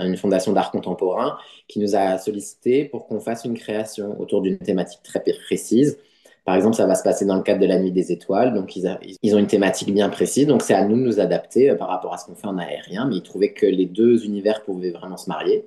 une 0.00 0.16
fondation 0.16 0.52
d'art 0.52 0.70
contemporain, 0.70 1.36
qui 1.68 1.80
nous 1.80 1.96
a 1.96 2.16
sollicité 2.18 2.84
pour 2.84 3.06
qu'on 3.08 3.18
fasse 3.20 3.44
une 3.44 3.58
création 3.58 4.20
autour 4.20 4.40
d'une 4.40 4.58
thématique 4.58 5.02
très 5.02 5.20
précise. 5.20 5.98
Par 6.44 6.56
exemple, 6.56 6.74
ça 6.74 6.86
va 6.86 6.94
se 6.96 7.04
passer 7.04 7.24
dans 7.24 7.36
le 7.36 7.42
cadre 7.42 7.60
de 7.60 7.66
la 7.66 7.78
Nuit 7.78 7.92
des 7.92 8.10
Étoiles. 8.10 8.52
Donc, 8.52 8.74
ils, 8.74 8.98
ils 9.22 9.34
ont 9.34 9.38
une 9.38 9.46
thématique 9.46 9.92
bien 9.94 10.08
précise. 10.08 10.46
Donc, 10.46 10.62
c'est 10.62 10.74
à 10.74 10.84
nous 10.84 10.96
de 10.96 11.02
nous 11.02 11.20
adapter 11.20 11.70
euh, 11.70 11.76
par 11.76 11.88
rapport 11.88 12.12
à 12.12 12.18
ce 12.18 12.26
qu'on 12.26 12.34
fait 12.34 12.48
en 12.48 12.58
aérien. 12.58 13.06
Mais 13.06 13.16
ils 13.16 13.22
trouvaient 13.22 13.52
que 13.52 13.66
les 13.66 13.86
deux 13.86 14.24
univers 14.24 14.64
pouvaient 14.64 14.90
vraiment 14.90 15.16
se 15.16 15.28
marier. 15.28 15.64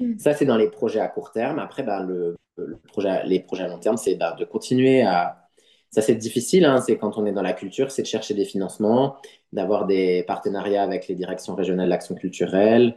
Mm. 0.00 0.18
Ça, 0.18 0.34
c'est 0.34 0.44
dans 0.44 0.56
les 0.56 0.68
projets 0.68 1.00
à 1.00 1.06
court 1.06 1.30
terme. 1.30 1.60
Après, 1.60 1.84
ben, 1.84 2.02
le, 2.02 2.36
le 2.56 2.76
projet, 2.88 3.24
les 3.24 3.38
projets 3.38 3.64
à 3.64 3.68
long 3.68 3.78
terme, 3.78 3.96
c'est 3.96 4.16
ben, 4.16 4.34
de 4.34 4.44
continuer 4.44 5.02
à. 5.02 5.48
Ça, 5.90 6.02
c'est 6.02 6.16
difficile. 6.16 6.64
Hein, 6.64 6.80
c'est 6.84 6.98
quand 6.98 7.16
on 7.18 7.24
est 7.24 7.32
dans 7.32 7.42
la 7.42 7.52
culture, 7.52 7.92
c'est 7.92 8.02
de 8.02 8.08
chercher 8.08 8.34
des 8.34 8.44
financements, 8.44 9.16
d'avoir 9.52 9.86
des 9.86 10.24
partenariats 10.24 10.82
avec 10.82 11.06
les 11.06 11.14
directions 11.14 11.54
régionales 11.54 11.88
d'action 11.88 12.16
culturelle. 12.16 12.96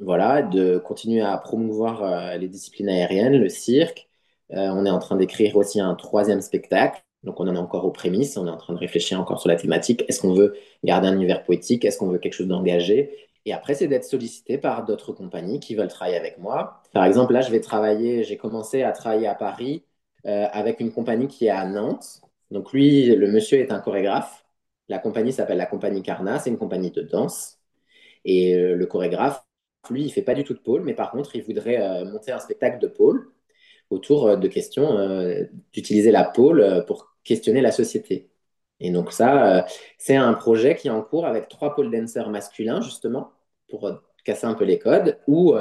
Voilà, 0.00 0.42
de 0.42 0.78
continuer 0.78 1.22
à 1.22 1.36
promouvoir 1.38 2.04
euh, 2.04 2.36
les 2.36 2.46
disciplines 2.46 2.88
aériennes, 2.88 3.36
le 3.36 3.48
cirque 3.48 4.07
on 4.50 4.86
est 4.86 4.90
en 4.90 4.98
train 4.98 5.16
d'écrire 5.16 5.56
aussi 5.56 5.80
un 5.80 5.94
troisième 5.94 6.40
spectacle. 6.40 7.02
Donc, 7.24 7.40
on 7.40 7.48
en 7.48 7.54
est 7.54 7.58
encore 7.58 7.84
aux 7.84 7.90
prémices. 7.90 8.36
On 8.36 8.46
est 8.46 8.50
en 8.50 8.56
train 8.56 8.74
de 8.74 8.78
réfléchir 8.78 9.20
encore 9.20 9.40
sur 9.40 9.48
la 9.48 9.56
thématique. 9.56 10.04
Est-ce 10.08 10.20
qu'on 10.20 10.34
veut 10.34 10.54
garder 10.84 11.08
un 11.08 11.14
univers 11.14 11.42
poétique? 11.44 11.84
Est-ce 11.84 11.98
qu'on 11.98 12.08
veut 12.08 12.18
quelque 12.18 12.34
chose 12.34 12.46
d'engagé? 12.46 13.28
Et 13.44 13.52
après, 13.52 13.74
c'est 13.74 13.88
d'être 13.88 14.04
sollicité 14.04 14.58
par 14.58 14.84
d'autres 14.84 15.12
compagnies 15.12 15.58
qui 15.60 15.74
veulent 15.74 15.88
travailler 15.88 16.16
avec 16.16 16.38
moi. 16.38 16.82
Par 16.92 17.04
exemple, 17.04 17.32
là, 17.32 17.40
je 17.40 17.50
vais 17.50 17.60
travailler, 17.60 18.22
j'ai 18.22 18.36
commencé 18.36 18.82
à 18.82 18.92
travailler 18.92 19.26
à 19.26 19.34
Paris 19.34 19.84
euh, 20.26 20.46
avec 20.52 20.80
une 20.80 20.92
compagnie 20.92 21.28
qui 21.28 21.46
est 21.46 21.50
à 21.50 21.64
Nantes. 21.64 22.20
Donc, 22.50 22.72
lui, 22.72 23.06
le 23.06 23.30
monsieur 23.30 23.58
est 23.58 23.72
un 23.72 23.80
chorégraphe. 23.80 24.44
La 24.88 24.98
compagnie 24.98 25.32
s'appelle 25.32 25.58
la 25.58 25.66
compagnie 25.66 26.02
Carna. 26.02 26.38
C'est 26.38 26.50
une 26.50 26.58
compagnie 26.58 26.90
de 26.90 27.02
danse. 27.02 27.58
Et 28.24 28.54
euh, 28.54 28.74
le 28.74 28.86
chorégraphe, 28.86 29.44
lui, 29.90 30.04
il 30.04 30.10
fait 30.10 30.22
pas 30.22 30.34
du 30.34 30.44
tout 30.44 30.54
de 30.54 30.58
pôle, 30.60 30.82
mais 30.82 30.94
par 30.94 31.10
contre, 31.10 31.34
il 31.36 31.42
voudrait 31.42 32.04
monter 32.04 32.32
un 32.32 32.38
spectacle 32.38 32.78
de 32.78 32.88
pôle 32.88 33.32
autour 33.90 34.26
euh, 34.26 34.36
de 34.36 34.48
questions, 34.48 34.98
euh, 34.98 35.44
d'utiliser 35.72 36.10
la 36.10 36.24
pôle 36.24 36.60
euh, 36.60 36.82
pour 36.82 37.16
questionner 37.24 37.60
la 37.60 37.72
société. 37.72 38.30
Et 38.80 38.90
donc 38.90 39.12
ça, 39.12 39.66
c'est 39.98 40.14
un 40.14 40.32
projet 40.34 40.76
qui 40.76 40.86
est 40.86 40.92
en 40.92 41.02
cours 41.02 41.26
avec 41.26 41.48
trois 41.48 41.74
pôles 41.74 41.90
danseurs 41.90 42.30
masculins, 42.30 42.80
justement, 42.80 43.32
pour 43.68 43.90
casser 44.24 44.46
un 44.46 44.54
peu 44.54 44.64
les 44.64 44.78
codes, 44.78 45.18
où, 45.26 45.54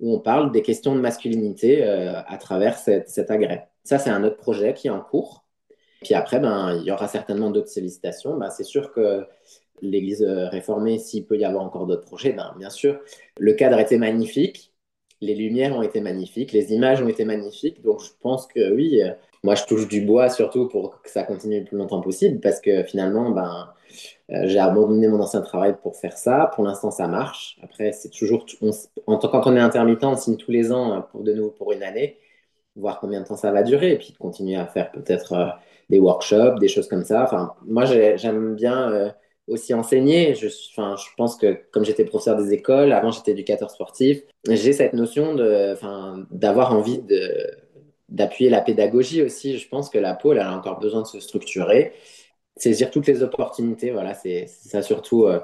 où 0.00 0.14
on 0.14 0.18
parle 0.18 0.50
des 0.50 0.62
questions 0.62 0.96
de 0.96 1.00
masculinité 1.00 1.84
à 1.84 2.36
travers 2.38 2.76
cette, 2.76 3.08
cet 3.08 3.30
agrès. 3.30 3.68
Ça, 3.84 4.00
c'est 4.00 4.10
un 4.10 4.24
autre 4.24 4.36
projet 4.36 4.74
qui 4.74 4.88
est 4.88 4.90
en 4.90 5.00
cours. 5.00 5.44
Puis 6.02 6.14
après, 6.14 6.40
ben, 6.40 6.76
il 6.80 6.82
y 6.82 6.90
aura 6.90 7.06
certainement 7.06 7.50
d'autres 7.50 7.68
sollicitations. 7.68 8.36
Ben, 8.36 8.50
c'est 8.50 8.64
sûr 8.64 8.90
que 8.90 9.24
l'Église 9.80 10.24
réformée, 10.24 10.98
s'il 10.98 11.24
peut 11.24 11.38
y 11.38 11.44
avoir 11.44 11.62
encore 11.62 11.86
d'autres 11.86 12.04
projets, 12.04 12.32
ben, 12.32 12.52
bien 12.58 12.70
sûr. 12.70 12.98
Le 13.38 13.52
cadre 13.52 13.78
était 13.78 13.96
magnifique 13.96 14.72
les 15.20 15.34
lumières 15.34 15.76
ont 15.76 15.82
été 15.82 16.00
magnifiques, 16.00 16.52
les 16.52 16.72
images 16.72 17.02
ont 17.02 17.08
été 17.08 17.24
magnifiques. 17.24 17.82
Donc, 17.82 18.00
je 18.02 18.10
pense 18.20 18.46
que 18.46 18.74
oui, 18.74 19.02
euh, 19.02 19.12
moi, 19.42 19.54
je 19.54 19.64
touche 19.64 19.88
du 19.88 20.00
bois 20.02 20.28
surtout 20.28 20.68
pour 20.68 21.02
que 21.02 21.10
ça 21.10 21.22
continue 21.22 21.60
le 21.60 21.64
plus 21.64 21.76
longtemps 21.76 22.00
possible 22.00 22.40
parce 22.40 22.60
que 22.60 22.82
finalement, 22.84 23.30
ben, 23.30 23.68
euh, 24.30 24.42
j'ai 24.46 24.58
abandonné 24.58 25.08
mon 25.08 25.20
ancien 25.20 25.40
travail 25.40 25.76
pour 25.82 25.96
faire 25.96 26.16
ça. 26.18 26.50
Pour 26.54 26.64
l'instant, 26.64 26.90
ça 26.90 27.08
marche. 27.08 27.58
Après, 27.62 27.92
c'est 27.92 28.10
toujours, 28.10 28.44
en 29.06 29.18
quand 29.18 29.46
on 29.46 29.56
est 29.56 29.60
intermittent, 29.60 30.04
on 30.04 30.16
signe 30.16 30.36
tous 30.36 30.50
les 30.50 30.72
ans 30.72 30.96
euh, 30.96 31.00
pour 31.00 31.22
de 31.22 31.32
nouveau 31.32 31.50
pour 31.50 31.72
une 31.72 31.82
année, 31.82 32.18
voir 32.76 33.00
combien 33.00 33.20
de 33.20 33.26
temps 33.26 33.36
ça 33.36 33.52
va 33.52 33.62
durer 33.62 33.92
et 33.92 33.98
puis 33.98 34.12
de 34.12 34.18
continuer 34.18 34.56
à 34.56 34.66
faire 34.66 34.90
peut-être 34.92 35.58
des 35.90 35.98
workshops, 35.98 36.58
des 36.60 36.68
choses 36.68 36.88
comme 36.88 37.04
ça. 37.04 37.54
Moi, 37.64 37.84
j'aime 37.84 38.54
bien 38.56 39.14
aussi 39.48 39.74
enseigner. 39.74 40.34
Je, 40.34 40.48
enfin, 40.72 40.96
je 40.96 41.08
pense 41.16 41.36
que 41.36 41.58
comme 41.70 41.84
j'étais 41.84 42.04
professeur 42.04 42.36
des 42.36 42.52
écoles, 42.52 42.92
avant 42.92 43.10
j'étais 43.10 43.32
éducateur 43.32 43.70
sportif, 43.70 44.22
j'ai 44.48 44.72
cette 44.72 44.92
notion 44.92 45.34
de, 45.34 45.72
enfin, 45.72 46.26
d'avoir 46.30 46.72
envie 46.74 46.98
de, 46.98 47.50
d'appuyer 48.08 48.50
la 48.50 48.60
pédagogie 48.60 49.22
aussi. 49.22 49.58
Je 49.58 49.68
pense 49.68 49.90
que 49.90 49.98
la 49.98 50.14
pôle, 50.14 50.38
elle 50.38 50.46
a 50.46 50.56
encore 50.56 50.78
besoin 50.80 51.02
de 51.02 51.06
se 51.06 51.20
structurer, 51.20 51.92
saisir 52.56 52.90
toutes 52.90 53.06
les 53.06 53.22
opportunités, 53.22 53.90
voilà, 53.90 54.14
c'est, 54.14 54.46
ça 54.46 54.82
surtout, 54.82 55.24
euh, 55.26 55.40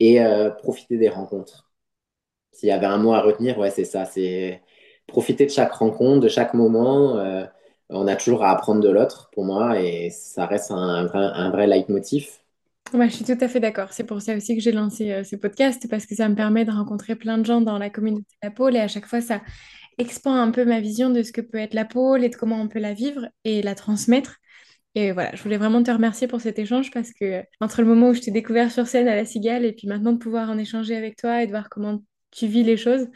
et 0.00 0.20
euh, 0.22 0.50
profiter 0.50 0.98
des 0.98 1.08
rencontres. 1.08 1.70
S'il 2.52 2.68
y 2.68 2.72
avait 2.72 2.86
un 2.86 2.98
mot 2.98 3.12
à 3.14 3.20
retenir, 3.22 3.58
ouais, 3.58 3.70
c'est 3.70 3.84
ça, 3.84 4.04
c'est 4.06 4.62
profiter 5.06 5.46
de 5.46 5.50
chaque 5.50 5.72
rencontre, 5.72 6.20
de 6.20 6.28
chaque 6.28 6.54
moment. 6.54 7.18
Euh, 7.18 7.44
on 7.90 8.08
a 8.08 8.16
toujours 8.16 8.42
à 8.44 8.50
apprendre 8.50 8.80
de 8.80 8.88
l'autre, 8.88 9.30
pour 9.32 9.44
moi, 9.44 9.80
et 9.80 10.10
ça 10.10 10.46
reste 10.46 10.70
un, 10.70 11.06
vrai, 11.06 11.18
un 11.18 11.50
vrai 11.50 11.66
leitmotiv. 11.66 12.40
Ouais, 12.92 13.08
je 13.10 13.16
suis 13.16 13.24
tout 13.24 13.36
à 13.40 13.48
fait 13.48 13.58
d'accord. 13.60 13.92
C'est 13.92 14.04
pour 14.04 14.22
ça 14.22 14.36
aussi 14.36 14.54
que 14.56 14.62
j'ai 14.62 14.70
lancé 14.72 15.10
euh, 15.12 15.24
ce 15.24 15.34
podcast, 15.36 15.86
parce 15.90 16.06
que 16.06 16.14
ça 16.14 16.28
me 16.28 16.34
permet 16.36 16.64
de 16.64 16.70
rencontrer 16.70 17.16
plein 17.16 17.36
de 17.36 17.44
gens 17.44 17.60
dans 17.60 17.78
la 17.78 17.90
communauté 17.90 18.24
de 18.42 18.46
la 18.46 18.50
pôle 18.50 18.76
et 18.76 18.80
à 18.80 18.88
chaque 18.88 19.06
fois, 19.06 19.20
ça 19.20 19.42
expand 19.98 20.36
un 20.36 20.50
peu 20.52 20.64
ma 20.64 20.80
vision 20.80 21.10
de 21.10 21.22
ce 21.22 21.32
que 21.32 21.40
peut 21.40 21.58
être 21.58 21.74
la 21.74 21.84
pôle 21.84 22.22
et 22.24 22.28
de 22.28 22.36
comment 22.36 22.60
on 22.60 22.68
peut 22.68 22.78
la 22.78 22.94
vivre 22.94 23.28
et 23.44 23.62
la 23.62 23.74
transmettre. 23.74 24.36
Et 24.94 25.12
voilà, 25.12 25.34
je 25.36 25.42
voulais 25.42 25.58
vraiment 25.58 25.82
te 25.82 25.90
remercier 25.90 26.28
pour 26.28 26.40
cet 26.40 26.58
échange 26.58 26.90
parce 26.92 27.12
que 27.12 27.44
entre 27.60 27.82
le 27.82 27.88
moment 27.88 28.10
où 28.10 28.14
je 28.14 28.20
t'ai 28.22 28.30
découvert 28.32 28.72
sur 28.72 28.86
scène 28.86 29.08
à 29.08 29.16
la 29.16 29.24
Cigale 29.26 29.64
et 29.64 29.72
puis 29.72 29.88
maintenant 29.88 30.12
de 30.12 30.18
pouvoir 30.18 30.50
en 30.50 30.58
échanger 30.58 30.96
avec 30.96 31.16
toi 31.16 31.42
et 31.42 31.46
de 31.46 31.52
voir 31.52 31.70
comment 31.70 32.02
tu 32.32 32.46
vis 32.46 32.64
les 32.64 32.76
choses, 32.78 33.06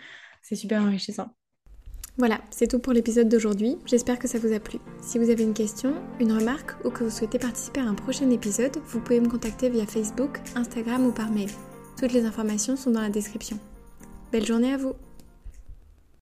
c'est 0.43 0.57
super 0.57 0.83
enrichissant. 0.83 1.35
Voilà, 2.21 2.39
c'est 2.51 2.67
tout 2.67 2.81
pour 2.81 2.93
l'épisode 2.93 3.31
d'aujourd'hui. 3.31 3.79
J'espère 3.87 4.19
que 4.19 4.29
ça 4.29 4.39
vous 4.39 4.53
a 4.53 4.61
plu. 4.61 4.79
Si 5.01 5.19
vous 5.19 5.31
avez 5.31 5.43
une 5.43 5.55
question, 5.55 5.95
une 6.21 6.35
remarque 6.35 6.73
ou 6.85 6.91
que 6.91 7.03
vous 7.03 7.09
souhaitez 7.09 7.39
participer 7.39 7.81
à 7.81 7.85
un 7.85 7.95
prochain 7.95 8.29
épisode, 8.29 8.77
vous 8.89 9.01
pouvez 9.01 9.21
me 9.21 9.29
contacter 9.31 9.71
via 9.71 9.87
Facebook, 9.87 10.39
Instagram 10.55 11.07
ou 11.07 11.13
par 11.13 11.31
mail. 11.31 11.49
Toutes 11.99 12.13
les 12.13 12.27
informations 12.27 12.77
sont 12.77 12.91
dans 12.91 13.01
la 13.01 13.09
description. 13.09 13.59
Belle 14.33 14.45
journée 14.45 14.75
à 14.75 14.77
vous 14.77 14.93